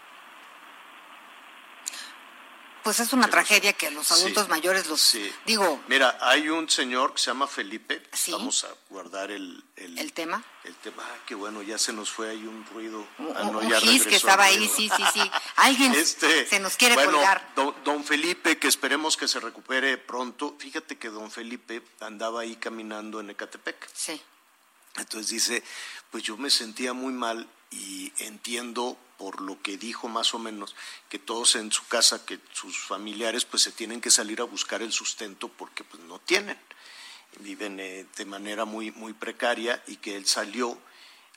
[2.83, 3.31] Pues es una sí.
[3.31, 4.51] tragedia que los adultos sí.
[4.51, 5.33] mayores los sí.
[5.47, 5.83] digo.
[5.89, 8.03] Mira, hay un señor que se llama Felipe.
[8.29, 10.43] Vamos a guardar el, el, el tema.
[10.65, 13.07] El tema, ah, qué bueno, ya se nos fue ahí un ruido.
[13.35, 15.31] Ah, no, un ya gis que estaba ahí, sí, sí, sí.
[15.57, 17.53] Alguien este, se nos quiere bueno, colgar.
[17.57, 20.57] Don, don, Felipe, que esperemos que se recupere pronto.
[20.59, 23.89] Fíjate que don Felipe andaba ahí caminando en Ecatepec.
[23.95, 24.21] Sí.
[24.97, 25.63] Entonces dice,
[26.11, 30.75] pues yo me sentía muy mal y entiendo por lo que dijo más o menos,
[31.11, 34.81] que todos en su casa, que sus familiares pues se tienen que salir a buscar
[34.81, 36.59] el sustento porque pues no tienen,
[37.41, 40.79] viven eh, de manera muy, muy precaria y que él salió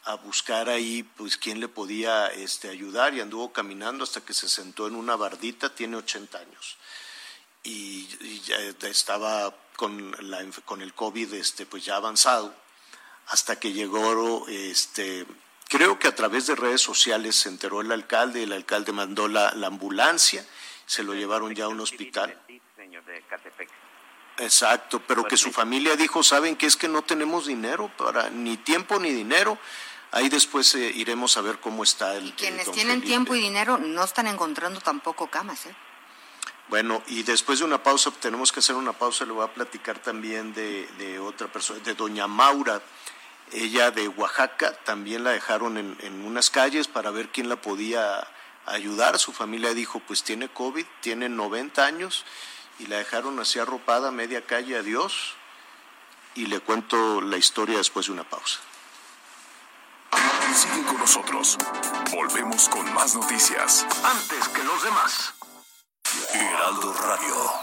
[0.06, 4.48] a buscar ahí pues quién le podía este, ayudar y anduvo caminando hasta que se
[4.48, 6.78] sentó en una bardita, tiene 80 años.
[7.66, 8.08] Y,
[8.46, 12.56] ya estaba con, la, con el COVID este, pues ya avanzado
[13.28, 15.26] hasta que llegó este,
[15.70, 19.54] Creo que a través de redes sociales se enteró el alcalde, el alcalde mandó la,
[19.56, 20.46] la ambulancia,
[20.86, 22.40] se lo llevaron ya a un hospital.
[24.38, 28.58] Exacto, pero que su familia dijo, ¿saben qué es que no tenemos dinero para ni
[28.58, 29.58] tiempo ni dinero?
[30.12, 32.28] Ahí después eh, iremos a ver cómo está el.
[32.28, 33.08] Y quienes el tienen Felipe.
[33.08, 35.76] tiempo y dinero no están encontrando tampoco camas, ¿eh?
[36.70, 40.00] Bueno, y después de una pausa, tenemos que hacer una pausa, le voy a platicar
[40.00, 42.82] también de, de otra persona, de doña Maura
[43.54, 48.28] ella de Oaxaca también la dejaron en, en, unas calles para ver quién la podía
[48.66, 49.20] ayudar.
[49.20, 52.26] Su familia dijo, pues tiene COVID, tiene 90 años
[52.80, 55.36] y la dejaron así arropada media calle, adiós.
[56.36, 58.60] Y le cuento la historia después de una pausa.
[60.56, 61.58] Sigue con nosotros.
[62.12, 63.86] Volvemos con más noticias.
[64.04, 65.34] Antes que los demás.
[66.92, 67.63] Radio.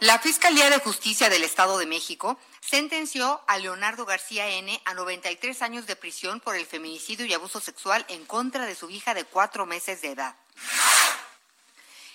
[0.00, 4.80] La Fiscalía de Justicia del Estado de México sentenció a Leonardo García N.
[4.84, 8.88] a 93 años de prisión por el feminicidio y abuso sexual en contra de su
[8.90, 10.36] hija de cuatro meses de edad.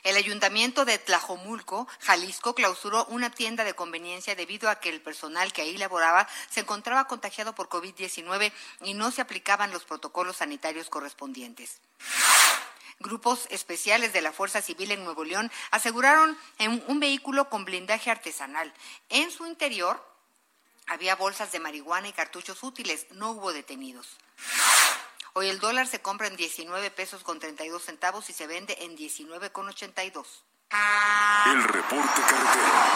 [0.03, 5.53] El ayuntamiento de Tlajomulco, Jalisco, clausuró una tienda de conveniencia debido a que el personal
[5.53, 8.51] que ahí laboraba se encontraba contagiado por COVID-19
[8.83, 11.79] y no se aplicaban los protocolos sanitarios correspondientes.
[12.99, 18.11] Grupos especiales de la Fuerza Civil en Nuevo León aseguraron en un vehículo con blindaje
[18.11, 18.73] artesanal.
[19.09, 20.03] En su interior
[20.87, 23.07] había bolsas de marihuana y cartuchos útiles.
[23.11, 24.17] No hubo detenidos.
[25.33, 28.95] Hoy el dólar se compra en 19 pesos con 32 centavos y se vende en
[28.95, 30.43] 19 con 82.
[31.47, 32.93] El reporte carretero.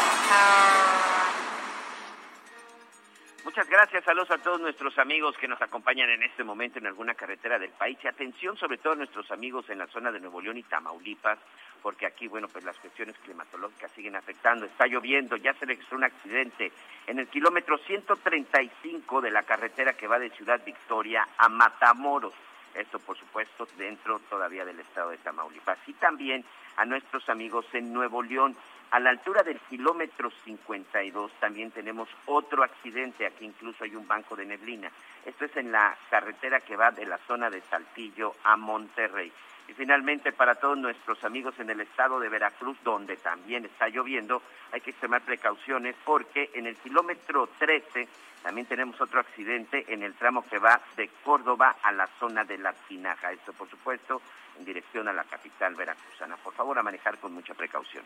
[3.48, 7.14] Muchas gracias, saludos a todos nuestros amigos que nos acompañan en este momento en alguna
[7.14, 10.42] carretera del país y atención sobre todo a nuestros amigos en la zona de Nuevo
[10.42, 11.40] León y Tamaulipas,
[11.82, 16.04] porque aquí, bueno, pues las cuestiones climatológicas siguen afectando, está lloviendo, ya se registró un
[16.04, 16.74] accidente
[17.08, 22.34] en el kilómetro 135 de la carretera que va de Ciudad Victoria a Matamoros.
[22.78, 25.80] Esto, por supuesto, dentro todavía del estado de Tamaulipas.
[25.88, 26.46] Y también
[26.78, 28.56] a nuestros amigos en Nuevo León.
[28.92, 34.36] A la altura del kilómetro 52 también tenemos otro accidente, aquí incluso hay un banco
[34.36, 34.90] de neblina.
[35.26, 39.32] Esto es en la carretera que va de la zona de Saltillo a Monterrey.
[39.68, 44.42] Y finalmente, para todos nuestros amigos en el estado de Veracruz, donde también está lloviendo,
[44.72, 48.08] hay que extremar precauciones porque en el kilómetro 13
[48.44, 52.58] también tenemos otro accidente en el tramo que va de Córdoba a la zona de
[52.58, 53.32] La Tinaja.
[53.32, 54.22] Esto, por supuesto,
[54.58, 56.38] en dirección a la capital veracruzana.
[56.38, 58.06] Por favor, a manejar con mucha precaución.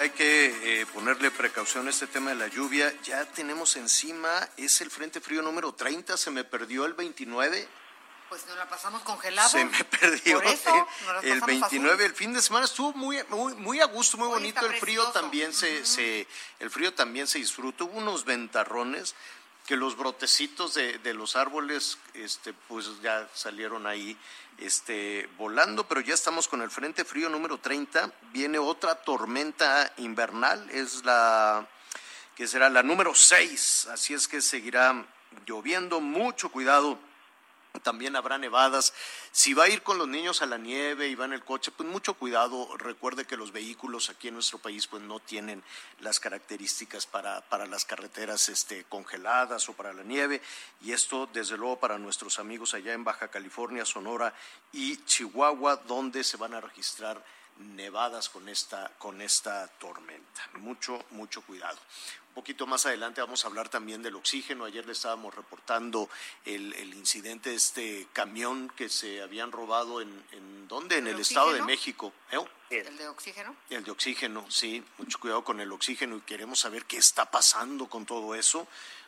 [0.00, 2.92] Hay que eh, ponerle precaución a este tema de la lluvia.
[3.02, 7.68] Ya tenemos encima, es el Frente Frío número 30, se me perdió el 29.
[8.28, 9.48] Pues nos la pasamos congelado.
[9.48, 10.70] Se me perdió Por eso,
[11.06, 11.94] nos las el pasamos 29.
[11.94, 12.06] azul.
[12.06, 14.60] El fin de semana estuvo muy, muy, muy a gusto, muy Hoy bonito.
[14.60, 15.12] El frío precioso.
[15.12, 16.26] también se, se,
[16.58, 17.84] el frío también se disfrutó.
[17.84, 19.14] Hubo unos ventarrones
[19.66, 24.16] que los brotecitos de, de los árboles, este, pues ya salieron ahí,
[24.58, 25.86] este, volando.
[25.86, 28.12] Pero ya estamos con el frente frío número 30.
[28.32, 30.68] Viene otra tormenta invernal.
[30.70, 31.66] Es la
[32.34, 33.88] que será la número 6.
[33.92, 35.04] Así es que seguirá
[35.46, 36.00] lloviendo.
[36.00, 36.98] Mucho cuidado
[37.82, 38.92] también habrá nevadas.
[39.34, 41.72] Si va a ir con los niños a la nieve y va en el coche,
[41.74, 42.76] pues mucho cuidado.
[42.76, 45.62] Recuerde que los vehículos aquí en nuestro país pues no tienen
[46.00, 50.42] las características para, para las carreteras este, congeladas o para la nieve.
[50.82, 54.34] Y esto, desde luego, para nuestros amigos allá en Baja California, Sonora
[54.70, 57.24] y Chihuahua, donde se van a registrar
[57.62, 60.48] nevadas con esta, con esta tormenta.
[60.54, 61.78] Mucho, mucho cuidado.
[62.28, 64.64] Un poquito más adelante vamos a hablar también del oxígeno.
[64.64, 66.08] Ayer le estábamos reportando
[66.46, 70.96] el, el incidente de este camión que se habían robado en, en ¿dónde?
[70.96, 71.60] En ¿El el Estado de?
[71.62, 72.12] México.
[72.30, 72.38] ¿Eh?
[72.70, 73.54] ¿El de oxígeno?
[73.68, 77.86] El de oxígeno, sí, mucho cuidado con el oxígeno y queremos saber qué está pasando
[77.86, 78.66] con todo eso.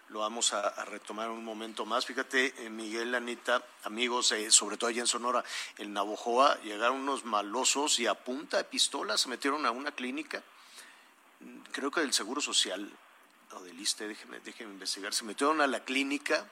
[0.08, 2.04] Lo vamos a, retomar un momento más.
[2.06, 5.42] Fíjate, eh, Miguel, Anita, amigos, eh, sobre todo allá en Sonora,
[5.78, 10.42] en Navojoa, llegaron unos malosos y a punta de pistola se metieron a una clínica,
[11.40, 12.90] mm, creo que del Seguro Social,
[13.52, 16.46] o del ISTE, déjenme investigar, se metieron a la clínica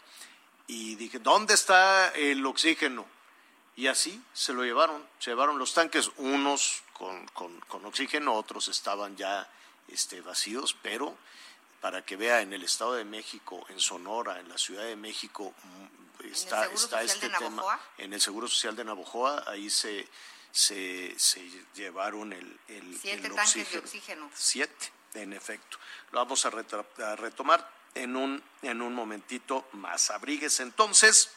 [0.66, 3.04] y dije, ¿dónde está el oxígeno?
[3.76, 8.68] Y así se lo llevaron, se llevaron los tanques, unos con, con- con oxígeno, otros
[8.68, 9.48] estaban ya
[9.88, 11.16] este, vacíos, pero
[11.82, 15.52] para que vea en el Estado de México, en Sonora, en la Ciudad de México,
[15.64, 16.64] mm, está,
[17.02, 17.80] este tema.
[17.98, 20.08] En el Seguro Social de Navojoa, ahí se,
[20.52, 21.42] se, se
[21.74, 24.30] llevaron el, el, Siete el tanques de oxígeno.
[24.32, 25.76] Siete, en efecto.
[26.12, 26.50] Lo vamos a
[27.16, 30.12] retomar en un, en un momentito más.
[30.12, 31.30] Abríguese entonces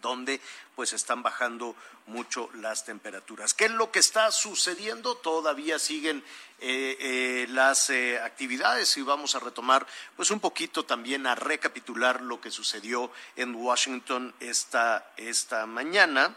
[0.00, 0.40] donde
[0.74, 1.74] pues están bajando
[2.06, 3.54] mucho las temperaturas.
[3.54, 5.16] ¿Qué es lo que está sucediendo?
[5.16, 6.22] Todavía siguen
[6.60, 12.20] eh, eh, las eh, actividades y vamos a retomar pues un poquito también a recapitular
[12.20, 16.36] lo que sucedió en Washington esta, esta mañana.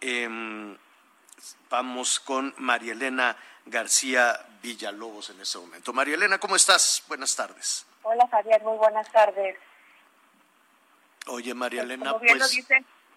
[0.00, 0.76] Em,
[1.70, 5.92] vamos con María Elena García Villalobos en este momento.
[5.92, 7.02] María Elena, ¿cómo estás?
[7.08, 7.86] Buenas tardes.
[8.02, 9.56] Hola Javier, muy buenas tardes.
[11.28, 12.66] Oye, María Pues, Elena, Como bien lo pues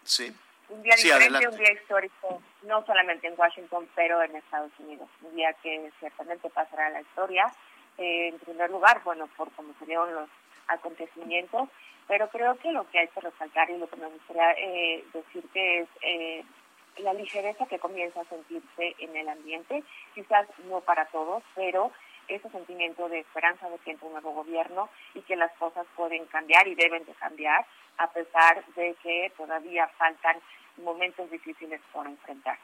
[0.04, 0.36] sí.
[0.70, 1.48] un día Sí, diferente, adelante.
[1.50, 5.10] un día histórico, no solamente en Washington, pero en Estados Unidos.
[5.22, 7.52] Un día que ciertamente pasará a la historia.
[7.98, 10.30] Eh, en primer lugar, bueno, por cómo se dieron los
[10.68, 11.70] acontecimientos,
[12.08, 15.80] pero creo que lo que hay que resaltar y lo que me gustaría eh, decirte
[15.80, 16.44] es eh,
[16.98, 19.84] la ligereza que comienza a sentirse en el ambiente,
[20.16, 21.92] quizás no para todos, pero
[22.36, 26.26] ese sentimiento de esperanza de que entra un nuevo gobierno y que las cosas pueden
[26.28, 27.66] cambiar y deben de cambiar,
[27.98, 30.38] a pesar de que todavía faltan
[30.78, 32.58] momentos difíciles por enfrentar.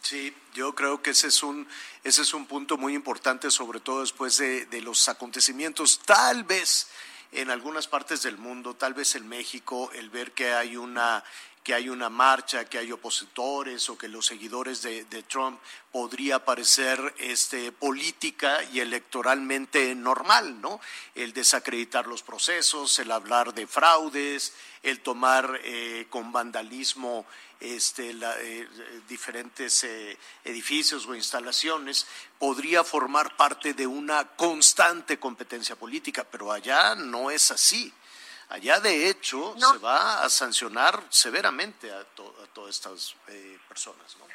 [0.00, 1.68] Sí, yo creo que ese es un,
[2.02, 6.90] ese es un punto muy importante, sobre todo después de, de los acontecimientos, tal vez
[7.32, 11.22] en algunas partes del mundo, tal vez en México, el ver que hay una
[11.66, 15.58] que hay una marcha, que hay opositores o que los seguidores de, Trump
[15.90, 20.80] podría parecer este, política y electoralmente normal, ¿no?
[21.16, 24.52] El desacreditar los procesos, el hablar de fraudes,
[24.84, 27.26] el tomar eh, con vandalismo
[27.58, 28.68] este, eh,
[29.08, 32.06] diferentes eh, edificios o instalaciones,
[32.38, 37.92] podría formar parte de una constante competencia política, pero allá no es así.
[38.48, 39.72] Allá, de hecho, No.
[39.72, 44.16] se va a sancionar severamente a, to- a todas estas eh, personas.
[44.18, 44.26] ¿no?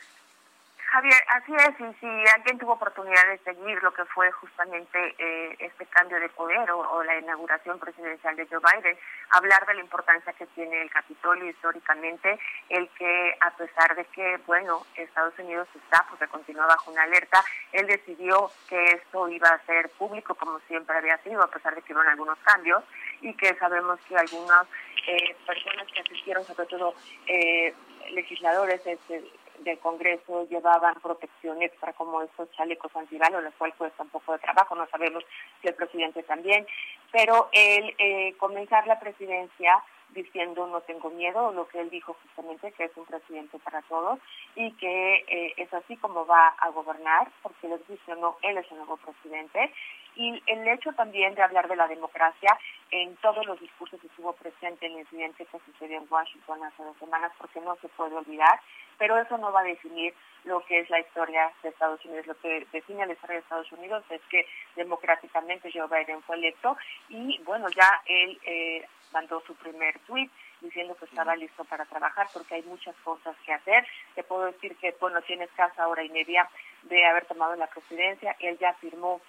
[0.91, 5.55] Javier, así es, y si alguien tuvo oportunidad de seguir lo que fue justamente eh,
[5.59, 8.99] este cambio de poder o, la inauguración presidencial de Joe Biden,
[9.29, 12.37] hablar de la importancia que tiene el Capitolio históricamente,
[12.67, 17.41] el que a pesar de que, bueno, Estados Unidos está, porque continúa bajo una alerta,
[17.71, 21.83] él decidió que esto iba a ser público como siempre había sido, a pesar de
[21.83, 22.83] que hubo algunos cambios,
[23.21, 24.67] y que sabemos que algunas
[25.07, 26.93] eh, personas que asistieron, sobre todo
[27.27, 27.73] eh,
[28.11, 29.23] legisladores, este,
[29.63, 34.39] del Congreso llevaban protección extra como estos chalecos antibalas, lo cual cuesta un poco de
[34.39, 35.23] trabajo, no sabemos
[35.61, 36.65] si el presidente también,
[37.11, 42.71] pero el eh, comenzar la presidencia diciendo no tengo miedo, lo que él dijo justamente
[42.73, 44.19] que es un presidente para todos
[44.55, 48.69] y que eh, es así como va a gobernar, porque les dice no, él es
[48.71, 49.73] el nuevo presidente.
[50.15, 52.57] Y el hecho también de hablar de la democracia
[52.91, 56.97] en todos los discursos estuvo presente en el incidente que sucedió en Washington hace dos
[56.97, 58.59] semanas, porque no se puede olvidar
[59.01, 62.27] pero eso no va a definir lo que es la historia de Estados Unidos.
[62.27, 64.45] Lo que define la historia de Estados Unidos es que
[64.75, 66.77] democráticamente Joe Biden fue electo
[67.09, 70.29] y bueno, ya él eh, mandó su primer tweet
[70.61, 73.87] diciendo que estaba listo para trabajar porque hay muchas cosas que hacer.
[74.13, 76.47] Te puedo decir que, bueno, tiene escasa hora y media
[76.83, 78.35] de haber tomado la presidencia.
[78.39, 79.19] Él ya firmó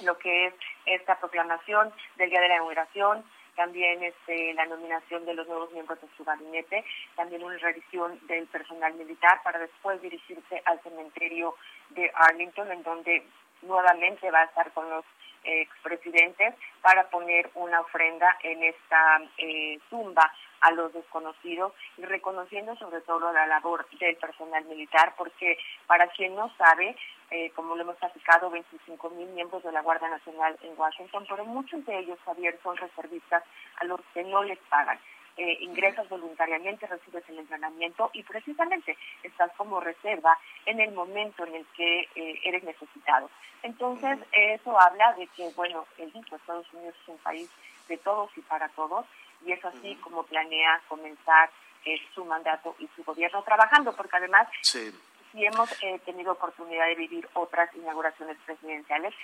[0.00, 0.54] lo que es
[0.86, 3.24] esta proclamación del Día de la Inauguración,
[3.56, 6.84] también este, la nominación de los nuevos miembros de su gabinete,
[7.16, 11.54] también una revisión del personal militar para después dirigirse al cementerio
[11.90, 13.22] de Arlington, en donde
[13.62, 15.04] nuevamente va a estar con los
[15.44, 20.32] expresidentes para poner una ofrenda en esta eh, tumba
[20.62, 26.34] a los desconocidos y reconociendo sobre todo la labor del personal militar, porque para quien
[26.34, 26.96] no sabe,
[27.30, 31.44] eh, como lo hemos platicado, 25 mil miembros de la Guardia Nacional en Washington, pero
[31.44, 33.42] muchos de ellos, Javier, son reservistas
[33.80, 34.98] a los que no les pagan.
[35.38, 41.54] Eh, ingresas voluntariamente, recibes el entrenamiento y precisamente estás como reserva en el momento en
[41.54, 43.30] el que eh, eres necesitado.
[43.62, 47.48] Entonces, eso habla de que, bueno, el Estados Unidos es un país
[47.88, 49.06] de todos y para todos
[49.44, 51.50] y es así como planea comenzar
[51.84, 54.92] eh, su mandato y su gobierno trabajando, porque además sí.
[55.32, 59.14] si hemos eh, tenido oportunidad de vivir otras inauguraciones presidenciales,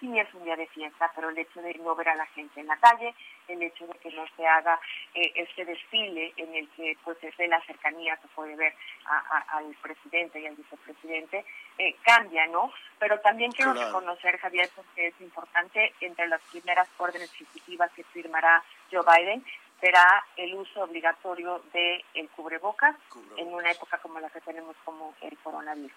[0.00, 2.60] sí es un día de fiesta, pero el hecho de no ver a la gente
[2.60, 3.14] en la calle,
[3.48, 4.78] el hecho de que no se haga
[5.14, 8.74] eh, este desfile en el que pues desde la cercanía se puede ver
[9.04, 11.44] al presidente y al vicepresidente,
[11.78, 12.72] eh, cambia, ¿no?
[12.98, 18.62] Pero también quiero reconocer, Javier, porque es importante, entre las primeras órdenes ejecutivas que firmará
[18.90, 19.44] Joe Biden,
[19.80, 22.96] será el uso obligatorio del el cubrebocas,
[23.36, 25.92] en una época como la que tenemos como el coronavirus.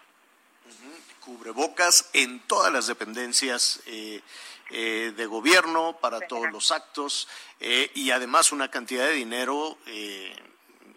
[1.19, 4.21] Cubrebocas en todas las dependencias eh,
[4.69, 7.27] eh, de gobierno, para todos los actos,
[7.59, 9.77] eh, y además una cantidad de dinero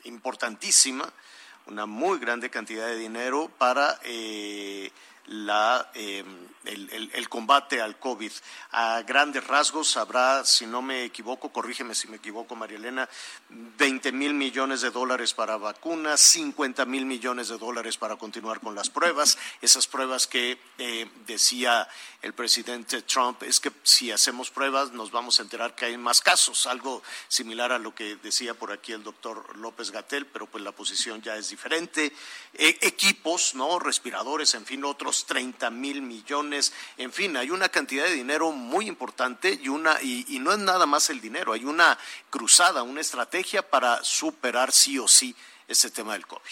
[0.04, 1.10] importantísima,
[1.66, 3.98] una muy grande cantidad de dinero para
[5.26, 6.26] la, em,
[6.64, 8.32] el, combate al COVID.
[8.72, 13.08] A grandes rasgos habrá, si no me equivoco, corrígeme si me equivoco, María Elena,
[13.48, 18.74] 20 mil millones de dólares para vacunas, 50 mil millones de dólares para continuar con
[18.74, 19.38] las pruebas.
[19.60, 21.88] Esas pruebas que eh, decía
[22.22, 26.20] el presidente Trump es que si hacemos pruebas nos vamos a enterar que hay más
[26.20, 30.64] casos, algo similar a lo que decía por aquí el doctor López Gatel, pero pues
[30.64, 32.12] la posición ya es diferente.
[32.54, 33.78] E, equipos, ¿no?
[33.78, 38.88] Respiradores, en fin, otros 30 mil millones, en fin, hay una cantidad de dinero muy
[38.88, 41.96] importante y, una, y, no es nada más el dinero, hay una
[42.30, 45.34] cruzada, una estrategia para superar sí o sí
[45.68, 46.42] ese tema del COVID.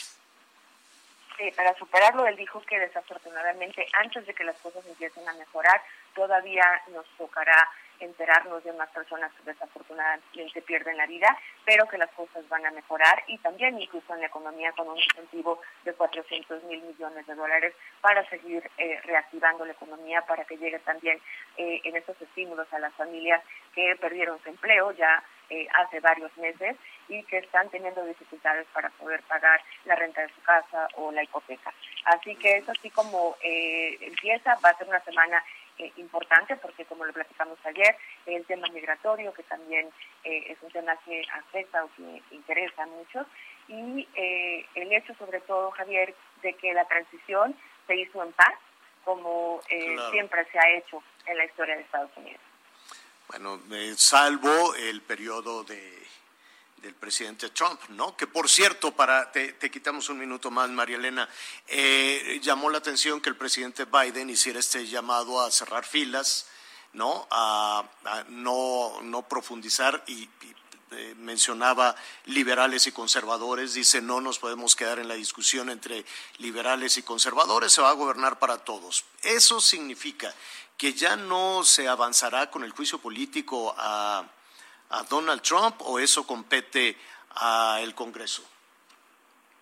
[1.36, 5.82] Sí, para superarlo, él dijo que desafortunadamente antes de que las cosas empiecen a mejorar,
[6.14, 7.68] todavía nos tocará
[8.04, 12.70] enterarnos de más personas que desafortunadamente pierden la vida, pero que las cosas van a
[12.70, 17.34] mejorar y también incluso en la economía con un incentivo de 400 mil millones de
[17.34, 21.18] dólares para seguir eh, reactivando la economía, para que llegue también
[21.56, 23.42] eh, en estos estímulos a las familias
[23.74, 26.76] que perdieron su empleo ya eh, hace varios meses
[27.08, 31.22] y que están teniendo dificultades para poder pagar la renta de su casa o la
[31.22, 31.72] hipoteca.
[32.04, 35.42] Así que es así como empieza, va a ser una semana
[35.78, 37.96] eh, importante porque como lo platicamos ayer,
[38.26, 39.88] el tema migratorio que también
[40.24, 43.26] eh, es un tema que afecta o que interesa mucho
[43.68, 47.56] y eh, el hecho sobre todo, Javier, de que la transición
[47.86, 48.54] se hizo en paz
[49.04, 49.60] como
[50.12, 52.40] siempre se ha hecho en la historia de Estados Unidos.
[53.26, 53.58] Bueno,
[53.96, 56.02] salvo el periodo de
[56.82, 58.16] del presidente Trump, ¿no?
[58.16, 61.28] Que por cierto, para te, quitamos un minuto más, María Elena,
[61.68, 66.46] eh, llamó la atención que el presidente Biden hiciera este llamado a cerrar filas,
[66.92, 67.28] ¿no?
[67.30, 67.84] A,
[68.30, 70.28] no, no profundizar y,
[70.90, 71.94] eh, mencionaba
[72.26, 76.04] liberales y conservadores, dice no nos podemos quedar en la discusión entre
[76.38, 79.04] liberales y conservadores, se va a gobernar para todos.
[79.22, 80.34] Eso significa
[80.76, 84.24] que ya no se avanzará con el juicio político a,
[84.92, 86.96] a Donald Trump o eso compete
[87.34, 88.42] al Congreso.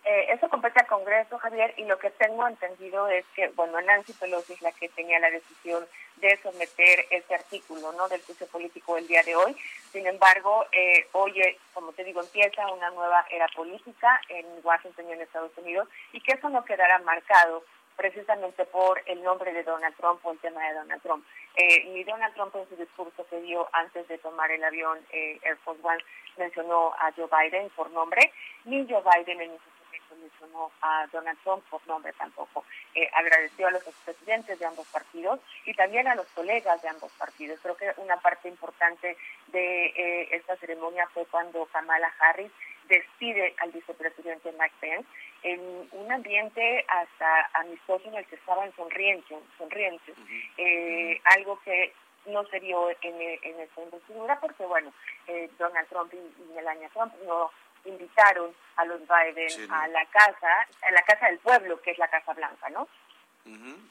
[0.04, 4.12] Eh, eso compete al Congreso, Javier, y lo que tengo entendido es que, bueno, Nancy
[4.14, 8.96] Pelosi es la que tenía la decisión de someter ese artículo, ¿no?, del juicio político
[8.96, 9.56] el día de hoy.
[9.92, 15.06] Sin embargo, eh, hoy, eh, como te digo, empieza una nueva era política en Washington
[15.08, 17.62] y en Estados Unidos, y que eso no quedará marcado
[17.96, 21.26] precisamente por el nombre de Donald Trump o el tema de Donald Trump.
[21.56, 25.38] Eh, ni Donald Trump en su discurso que dio antes de tomar el avión eh,
[25.42, 26.02] Air Force One
[26.36, 28.32] mencionó a Joe Biden por nombre,
[28.64, 32.64] ni Joe Biden en ese momento mencionó a Donald Trump por nombre tampoco.
[32.94, 37.12] Eh, agradeció a los expresidentes de ambos partidos y también a los colegas de ambos
[37.12, 37.60] partidos.
[37.62, 39.16] Creo que una parte importante
[39.48, 42.52] de eh, esta ceremonia fue cuando Kamala Harris
[42.90, 45.08] despide al vicepresidente Mike Pence
[45.42, 50.14] en un ambiente hasta amistoso en el que estaban sonrientes, sonrientes
[50.58, 51.94] eh, algo que
[52.26, 54.92] no se vio en, en esta investidura porque, bueno,
[55.26, 57.50] eh, Donald Trump y, Melania Trump no
[57.86, 62.08] invitaron a los Biden a la casa, a la casa del pueblo, que es la
[62.08, 62.86] Casa Blanca, ¿no?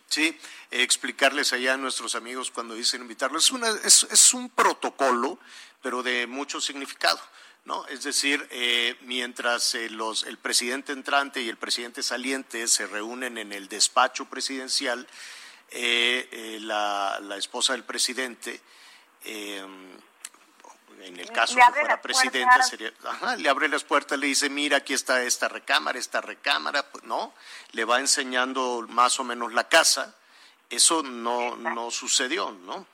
[0.07, 0.39] Sí,
[0.69, 3.45] explicarles allá a nuestros amigos cuando dicen invitarlos.
[3.45, 5.39] Es, una, es, es un protocolo,
[5.81, 7.19] pero de mucho significado.
[7.65, 7.85] ¿No?
[7.87, 13.37] Es decir, eh, mientras eh, los, el presidente entrante y el presidente saliente se reúnen
[13.37, 15.07] en el despacho presidencial,
[15.71, 18.59] eh, la, la, esposa del presidente,
[19.23, 24.77] en el caso que fuera presidente, sería, ajá, le abre las puertas, le dice, mira,
[24.77, 27.33] aquí está esta recámara, esta recámara, pues, ¿no?
[27.71, 30.15] Le va enseñando más o menos la casa.
[30.69, 32.85] Eso no, no sucedió, ¿no?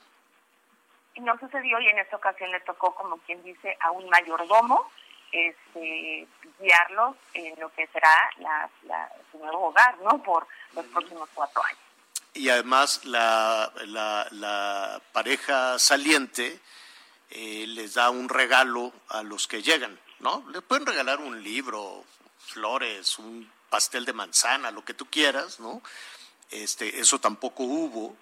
[1.22, 4.89] No sucedió y en esta ocasión le tocó, como quien dice, a un mayordomo
[5.32, 6.28] este,
[6.59, 8.70] guiarlos en lo que será la,
[9.32, 10.22] su nuevo hogar, ¿no?
[10.24, 11.80] Por los próximos cuatro años.
[12.34, 16.59] Y además la, la, pareja saliente
[17.30, 20.45] eh, les da un regalo a los que llegan, ¿no?
[20.51, 22.03] Les pueden regalar un libro,
[22.39, 25.82] flores, un pastel de manzana, lo que tú quieras, ¿no?
[26.51, 28.16] Este, eso tampoco hubo.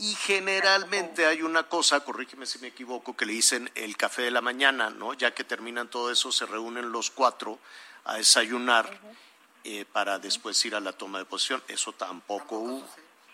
[0.00, 4.30] Y generalmente hay una cosa, corrígeme si me equivoco, que le dicen el café de
[4.30, 5.12] la mañana, ¿no?
[5.12, 7.58] Ya que terminan todo eso, se reúnen los cuatro
[8.04, 8.88] a desayunar
[9.64, 11.60] eh, para después ir a la toma de posición.
[11.66, 12.86] Eso tampoco hubo,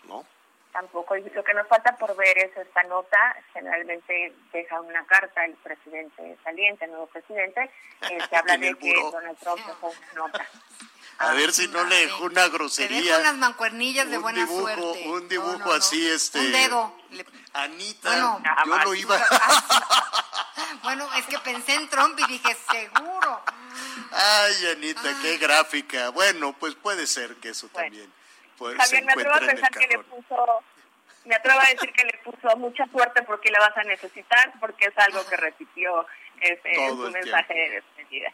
[0.05, 0.25] ¿no?
[0.71, 1.15] Tampoco.
[1.15, 3.37] Y lo que nos falta por ver es esta nota.
[3.53, 7.69] Generalmente deja una carta el presidente saliente, el nuevo presidente,
[8.01, 10.47] que habla de que Donald Trump dejó una nota.
[11.17, 13.19] A ver si no le dejó una grosería.
[13.19, 15.07] unas mancuernillas de buena dibujo, suerte.
[15.07, 16.39] Un dibujo así, este.
[16.39, 16.95] Un dedo.
[17.53, 19.17] Anita, bueno, yo lo iba.
[20.83, 23.41] bueno, es que pensé en Trump y dije, seguro.
[24.11, 26.09] Ay, Anita, qué gráfica.
[26.09, 28.11] Bueno, pues puede ser que eso también.
[28.57, 30.63] Puede, Javier, me atrevo a pensar que le puso.
[31.23, 34.85] Me atrevo a decir que le puso mucha suerte porque la vas a necesitar, porque
[34.85, 36.05] es algo que repitió
[36.41, 38.33] ese, en su mensaje de despedida.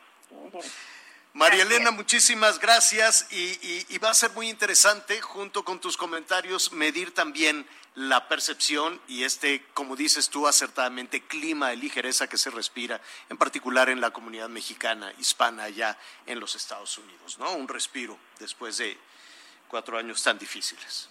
[1.34, 7.14] María Elena, muchísimas gracias y, va a ser muy interesante, junto con tus comentarios, medir
[7.14, 7.66] también
[7.96, 13.38] la percepción y este, como dices tú acertadamente, clima de ligereza que se respira, en
[13.38, 17.54] particular en la comunidad mexicana, hispana, allá en los Estados Unidos, ¿no?
[17.54, 18.98] Un respiro después de
[19.70, 21.10] cuatro años tan difíciles.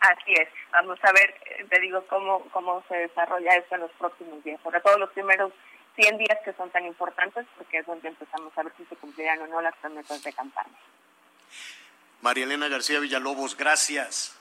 [0.00, 0.48] Así es.
[0.72, 4.60] Vamos a ver, eh, te digo, cómo, cómo se desarrolla esto en los próximos días.
[4.62, 5.52] Sobre todo los primeros
[5.96, 9.40] 100 días que son tan importantes porque es donde empezamos a ver si se cumplirán
[9.42, 10.78] o no las promesas de campaña.
[12.20, 14.36] María Elena García Villalobos, gracias.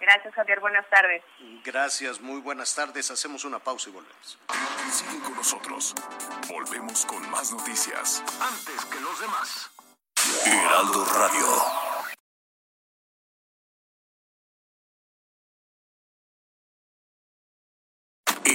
[0.00, 0.60] Gracias, Javier.
[0.60, 1.22] Buenas tardes.
[1.64, 3.10] Gracias, muy buenas tardes.
[3.10, 4.38] Hacemos una pausa y volvemos.
[4.90, 5.94] Sigue con nosotros.
[6.48, 8.22] Volvemos con más noticias.
[8.40, 9.70] Antes que los demás.
[10.46, 11.83] Heraldo Radio.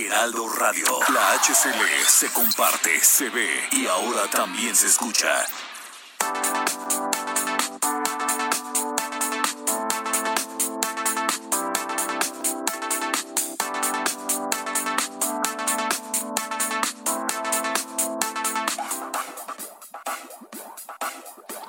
[0.09, 0.87] Heraldo Radio.
[1.13, 5.45] La HCL se comparte, se ve y ahora también se escucha.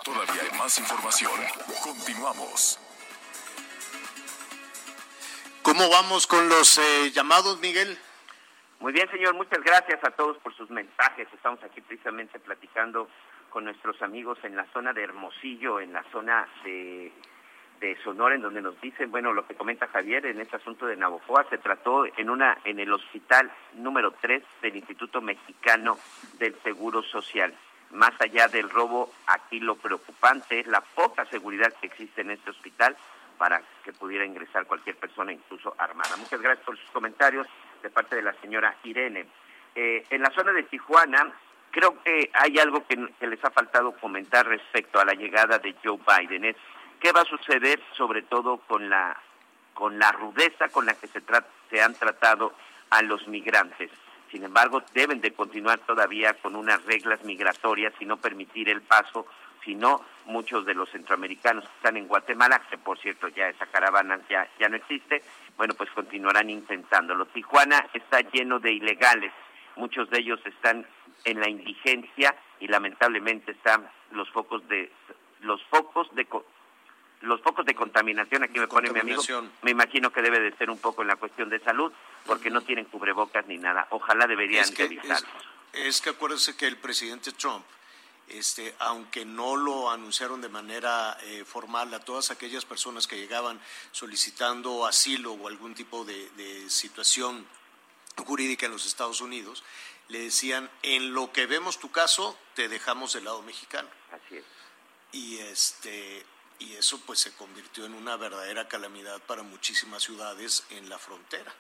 [0.03, 1.31] Todavía hay más información.
[1.83, 2.79] Continuamos.
[5.61, 7.99] ¿Cómo vamos con los eh, llamados, Miguel?
[8.81, 11.29] Muy bien, señor, muchas gracias a todos por sus mensajes.
[11.35, 13.11] Estamos aquí precisamente platicando
[13.51, 17.13] con nuestros amigos en la zona de Hermosillo, en la zona de,
[18.03, 21.45] Sonora en donde nos dicen, bueno, lo que comenta Javier en este asunto de Navojoa
[21.51, 25.99] se trató en una en el hospital número 3 del Instituto Mexicano
[26.39, 27.55] del Seguro Social.
[27.91, 32.51] Más allá del robo, aquí lo preocupante es la poca seguridad que existe en este
[32.51, 32.97] hospital
[33.37, 36.17] para que pudiera ingresar cualquier persona, incluso armada.
[36.17, 37.47] Muchas gracias por sus comentarios
[37.83, 39.27] de parte de la señora Irene.
[39.75, 41.33] Eh, en la zona de Tijuana,
[41.71, 45.99] creo que hay algo que, les ha faltado comentar respecto a la llegada de Joe
[45.99, 46.45] Biden.
[46.45, 46.57] Es
[47.01, 49.17] qué va a suceder, sobre todo con la
[49.75, 51.23] con la rudeza con la que se,
[51.71, 52.53] se han tratado
[52.91, 53.91] a los migrantes.
[54.31, 59.27] Sin embargo, deben de continuar todavía con unas reglas migratorias y no permitir el paso
[59.65, 63.67] si no, muchos de los centroamericanos que están en Guatemala, que por cierto ya esa
[63.67, 65.23] caravana ya, ya no existe,
[65.61, 67.27] bueno, pues continuarán intentándolo.
[67.27, 69.31] Tijuana está lleno de ilegales,
[69.77, 70.87] muchos de ellos están
[71.25, 74.91] en la indigencia y lamentablemente están los focos de
[75.43, 76.27] los focos de
[77.21, 79.23] los focos de contaminación, aquí me pone mi amigo,
[79.61, 81.93] me imagino que debe de ser un poco en la cuestión de salud,
[82.25, 83.87] porque no tienen cubrebocas ni nada.
[83.91, 84.99] Ojalá deberían es que,
[85.75, 87.67] es, que acuérdense que el presidente Trump
[88.31, 93.61] este, aunque no lo anunciaron de manera eh, formal a todas aquellas personas que llegaban
[93.93, 97.47] solicitando asilo o algún tipo de, situación
[98.17, 99.65] jurídica en los Estados Unidos,
[100.09, 103.89] le decían, en lo que vemos tu caso, te dejamos del lado mexicano.
[104.13, 104.45] Así es.
[105.13, 106.25] Y, este,
[106.59, 111.55] y eso pues se convirtió en una verdadera calamidad para muchísimas ciudades en la frontera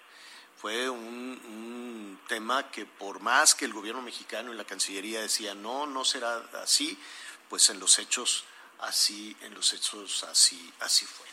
[0.60, 5.84] fue un, tema que por más que el gobierno mexicano y la Cancillería decían no,
[5.84, 6.96] no será así,
[7.48, 8.44] pues en los hechos
[8.82, 11.26] así, en los hechos así, así fue.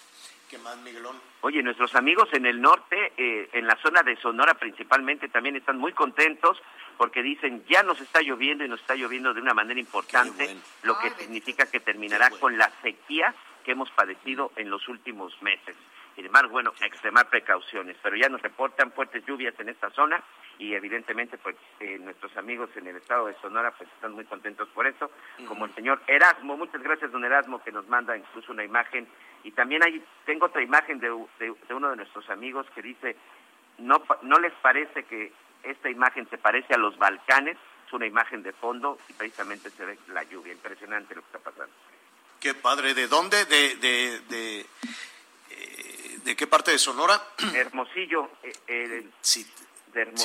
[0.49, 1.21] ¿Qué más, Miguelón?
[1.41, 5.77] Oye, nuestros amigos en el norte, eh, en la zona de Sonora principalmente, también están
[5.77, 6.57] muy contentos
[6.97, 10.97] porque dicen ya nos está lloviendo y nos está lloviendo de una manera importante, lo
[10.97, 15.75] que significa que terminará con la sequía que hemos padecido en los últimos meses.
[16.17, 20.23] Sin embargo, bueno, extremar precauciones, pero ya nos reportan fuertes lluvias en esta zona
[20.57, 24.67] y evidentemente pues eh, nuestros amigos en el estado de Sonora pues están muy contentos
[24.69, 25.11] por eso,
[25.47, 29.07] como el señor Erasmo, muchas gracias don Erasmo que nos manda incluso una imagen
[29.43, 33.15] y también hay, tengo otra imagen de, uno de nuestros amigos que dice,
[33.77, 38.41] no, no les parece que esta imagen se parece a los Balcanes, es una imagen
[38.41, 41.75] de fondo y precisamente se ve la lluvia, impresionante lo que está pasando.
[42.39, 43.45] Qué padre, ¿de dónde?
[43.45, 44.65] De, de, de
[46.27, 47.25] ¿De qué parte de Sonora?
[47.55, 48.29] Hermosillo.
[48.67, 49.45] Eh, si,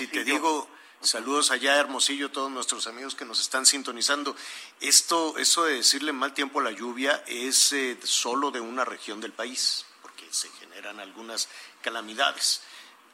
[0.08, 0.68] te digo,
[1.00, 4.34] saludos allá, Hermosillo, todos nuestros amigos que nos están sintonizando.
[4.80, 9.20] Esto, eso de decirle mal tiempo a la lluvia es eh, solo de una región
[9.20, 11.48] del país, porque se generan algunas
[11.82, 12.64] calamidades.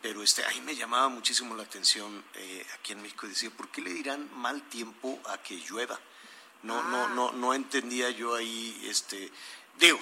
[0.00, 3.28] Pero este, ahí me llamaba muchísimo la atención eh, aquí en México.
[3.28, 6.00] Decía, ¿por qué le dirán mal tiempo a que llueva?
[6.62, 7.12] No, no, ah.
[7.14, 9.30] no, no entendía yo ahí, este,
[9.78, 10.00] digo,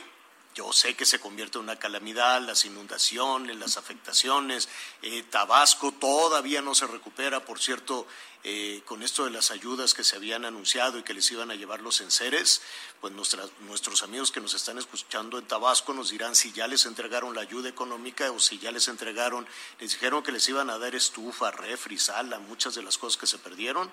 [0.56, 4.70] yo sé que se convierte en una calamidad, las inundaciones, las afectaciones.
[5.02, 8.06] Eh, Tabasco todavía no se recupera, por cierto,
[8.42, 11.56] eh, con esto de las ayudas que se habían anunciado y que les iban a
[11.56, 12.62] llevar los enseres,
[13.02, 17.34] pues nuestros amigos que nos están escuchando en Tabasco nos dirán si ya les entregaron
[17.34, 19.46] la ayuda económica o si ya les entregaron,
[19.78, 23.26] les dijeron que les iban a dar estufa, refri, sala, muchas de las cosas que
[23.26, 23.92] se perdieron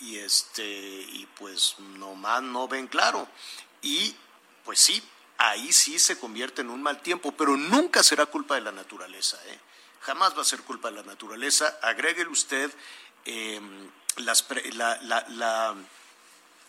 [0.00, 3.28] y este y pues nomás no ven claro
[3.80, 4.12] y
[4.64, 5.00] pues sí
[5.38, 9.38] ahí sí se convierte en un mal tiempo, pero nunca será culpa de la naturaleza.
[9.46, 9.58] ¿eh?
[10.00, 11.78] Jamás va a ser culpa de la naturaleza.
[11.82, 12.72] Agréguele usted
[13.24, 14.44] em, las,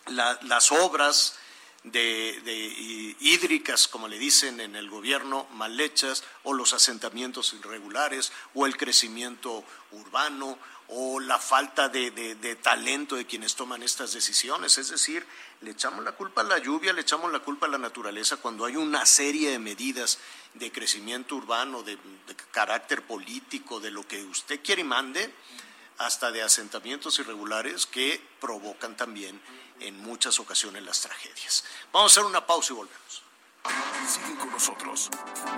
[0.06, 1.38] las obras
[1.86, 8.66] de, hídricas, como le dicen en el gobierno, mal hechas, o los asentamientos irregulares, o
[8.66, 10.58] el crecimiento urbano,
[10.88, 14.78] o la falta de, talento de quienes toman estas decisiones.
[14.78, 15.26] Es decir,
[15.60, 18.64] le echamos la culpa a la lluvia, le echamos la culpa a la naturaleza cuando
[18.64, 20.18] hay una serie de medidas
[20.54, 21.98] de crecimiento urbano, de,
[22.50, 25.32] carácter político, de lo que usted quiere y mande,
[25.98, 29.40] hasta de asentamientos irregulares que provocan también
[29.80, 31.64] en muchas ocasiones las tragedias.
[31.92, 33.22] Vamos a hacer una pausa y volvemos.
[34.06, 35.10] Sigue con nosotros.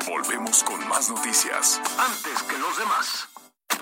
[0.07, 1.81] Volvemos con más noticias.
[1.99, 3.29] Antes que los demás.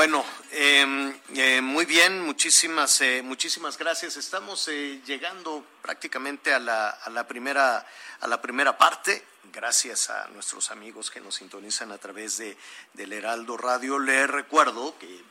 [0.00, 4.16] Bueno, eh, muy bien, muchísimas, eh, muchísimas gracias.
[4.16, 7.86] Estamos eh, llegando prácticamente a la, a, la primera,
[8.18, 9.22] a la primera parte.
[9.52, 12.56] Gracias a nuestros amigos que nos sintonizan a través de,
[12.94, 13.98] del Heraldo Radio.
[13.98, 15.22] Les recuerdo que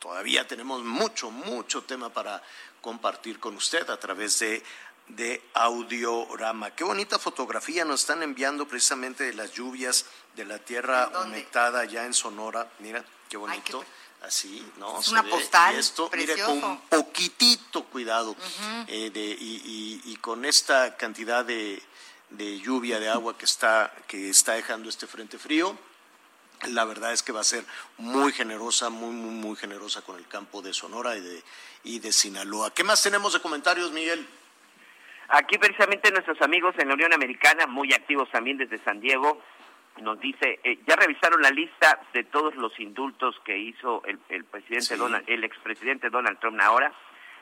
[0.00, 2.42] todavía tenemos mucho, mucho tema para
[2.80, 4.60] compartir con usted a través de
[5.06, 6.74] de Audiorama.
[6.74, 12.04] Qué bonita fotografía nos están enviando precisamente de las lluvias de la tierra humectada ya
[12.04, 12.68] en Sonora.
[12.80, 13.84] Mira, qué bonito.
[14.22, 14.98] Así, ¿no?
[14.98, 15.76] Es una postal.
[15.76, 18.34] Y esto, mire, con un poquitito cuidado
[18.88, 21.80] eh, de, y, y, con esta cantidad de,
[22.30, 25.78] de, lluvia, de agua que está, que está dejando este frente frío,
[26.68, 27.64] la verdad es que va a ser
[27.98, 31.42] muy generosa, muy, muy, muy generosa con el campo de Sonora y de,
[31.84, 32.72] y de Sinaloa.
[32.74, 34.26] ¿Qué más tenemos de comentarios, Miguel?
[35.28, 39.42] Aquí precisamente nuestros amigos en la Unión Americana, muy activos también desde San Diego,
[40.02, 44.96] nos dice, eh, ya revisaron la lista de todos los indultos que hizo el, presidente
[44.96, 46.92] Donald, el expresidente Donald Trump ahora.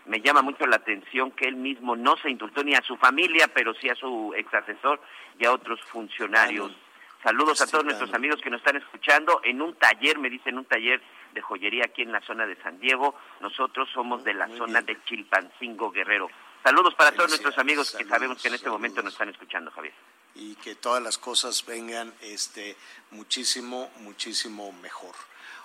[0.06, 3.48] Me llama mucho la atención que él mismo no se indultó ni a su familia,
[3.54, 5.00] pero sí a su ex asesor
[5.38, 6.76] y a otros funcionarios.
[7.22, 10.66] Saludos a todos nuestros amigos que nos están escuchando en un taller, me dicen un
[10.66, 11.00] taller
[11.32, 13.14] de joyería aquí en la zona de San Diego.
[13.40, 16.28] Nosotros somos de la zona de Chilpancingo Guerrero.
[16.62, 19.94] Saludos para todos nuestros amigos que sabemos que en este momento nos están escuchando, Javier.
[20.34, 22.76] Y que todas las cosas vengan este,
[23.10, 25.14] muchísimo, muchísimo mejor.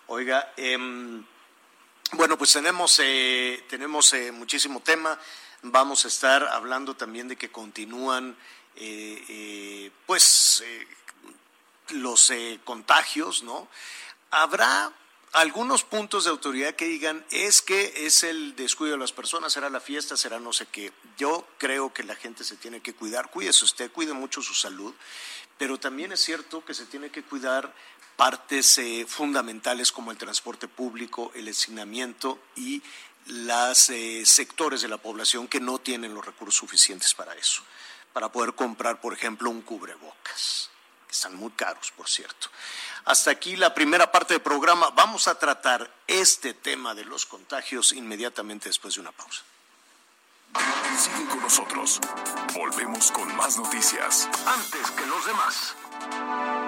[0.08, 1.26] Oiga, em,
[2.14, 5.20] bueno, pues tenemos, eh, tenemos eh, muchísimo tema.
[5.62, 8.36] Vamos a estar hablando también de que continúan,
[8.76, 10.64] eh, pues,
[11.90, 12.32] los
[12.64, 13.68] contagios, ¿no?
[14.32, 14.92] Habrá
[15.34, 19.70] algunos puntos de autoridad que digan es que es el descuido de las personas, será
[19.70, 20.92] la fiesta, será no sé qué.
[21.18, 24.94] Yo creo que la gente se tiene que cuidar, cuídese usted, cuide mucho su salud,
[25.58, 27.74] pero también es cierto que se tiene que cuidar
[28.16, 32.82] partes eh, fundamentales como el transporte público, el hacinamiento y
[33.28, 37.62] los eh, sectores de la población que no tienen los recursos suficientes para eso,
[38.14, 40.69] para poder comprar, por ejemplo, un cubrebocas,
[41.10, 42.50] que están muy caros, por cierto.
[43.06, 44.92] Hasta aquí la primera parte del programa.
[44.92, 49.42] Vamos a tratar este tema de los contagios inmediatamente después de una pausa.
[50.96, 52.00] Siguen con nosotros.
[52.54, 54.30] Volvemos con más noticias.
[54.46, 56.59] Antes que los demás.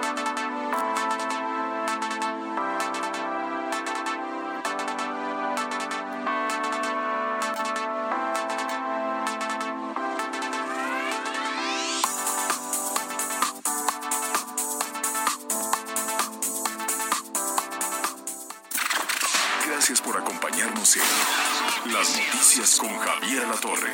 [22.02, 23.92] Las noticias con Javier La Torre.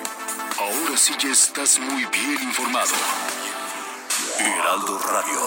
[0.59, 2.95] Ahora sí ya estás muy bien informado.
[4.39, 5.41] Heraldo Radio.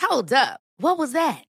[0.00, 0.60] Hold up.
[0.78, 1.49] What was that?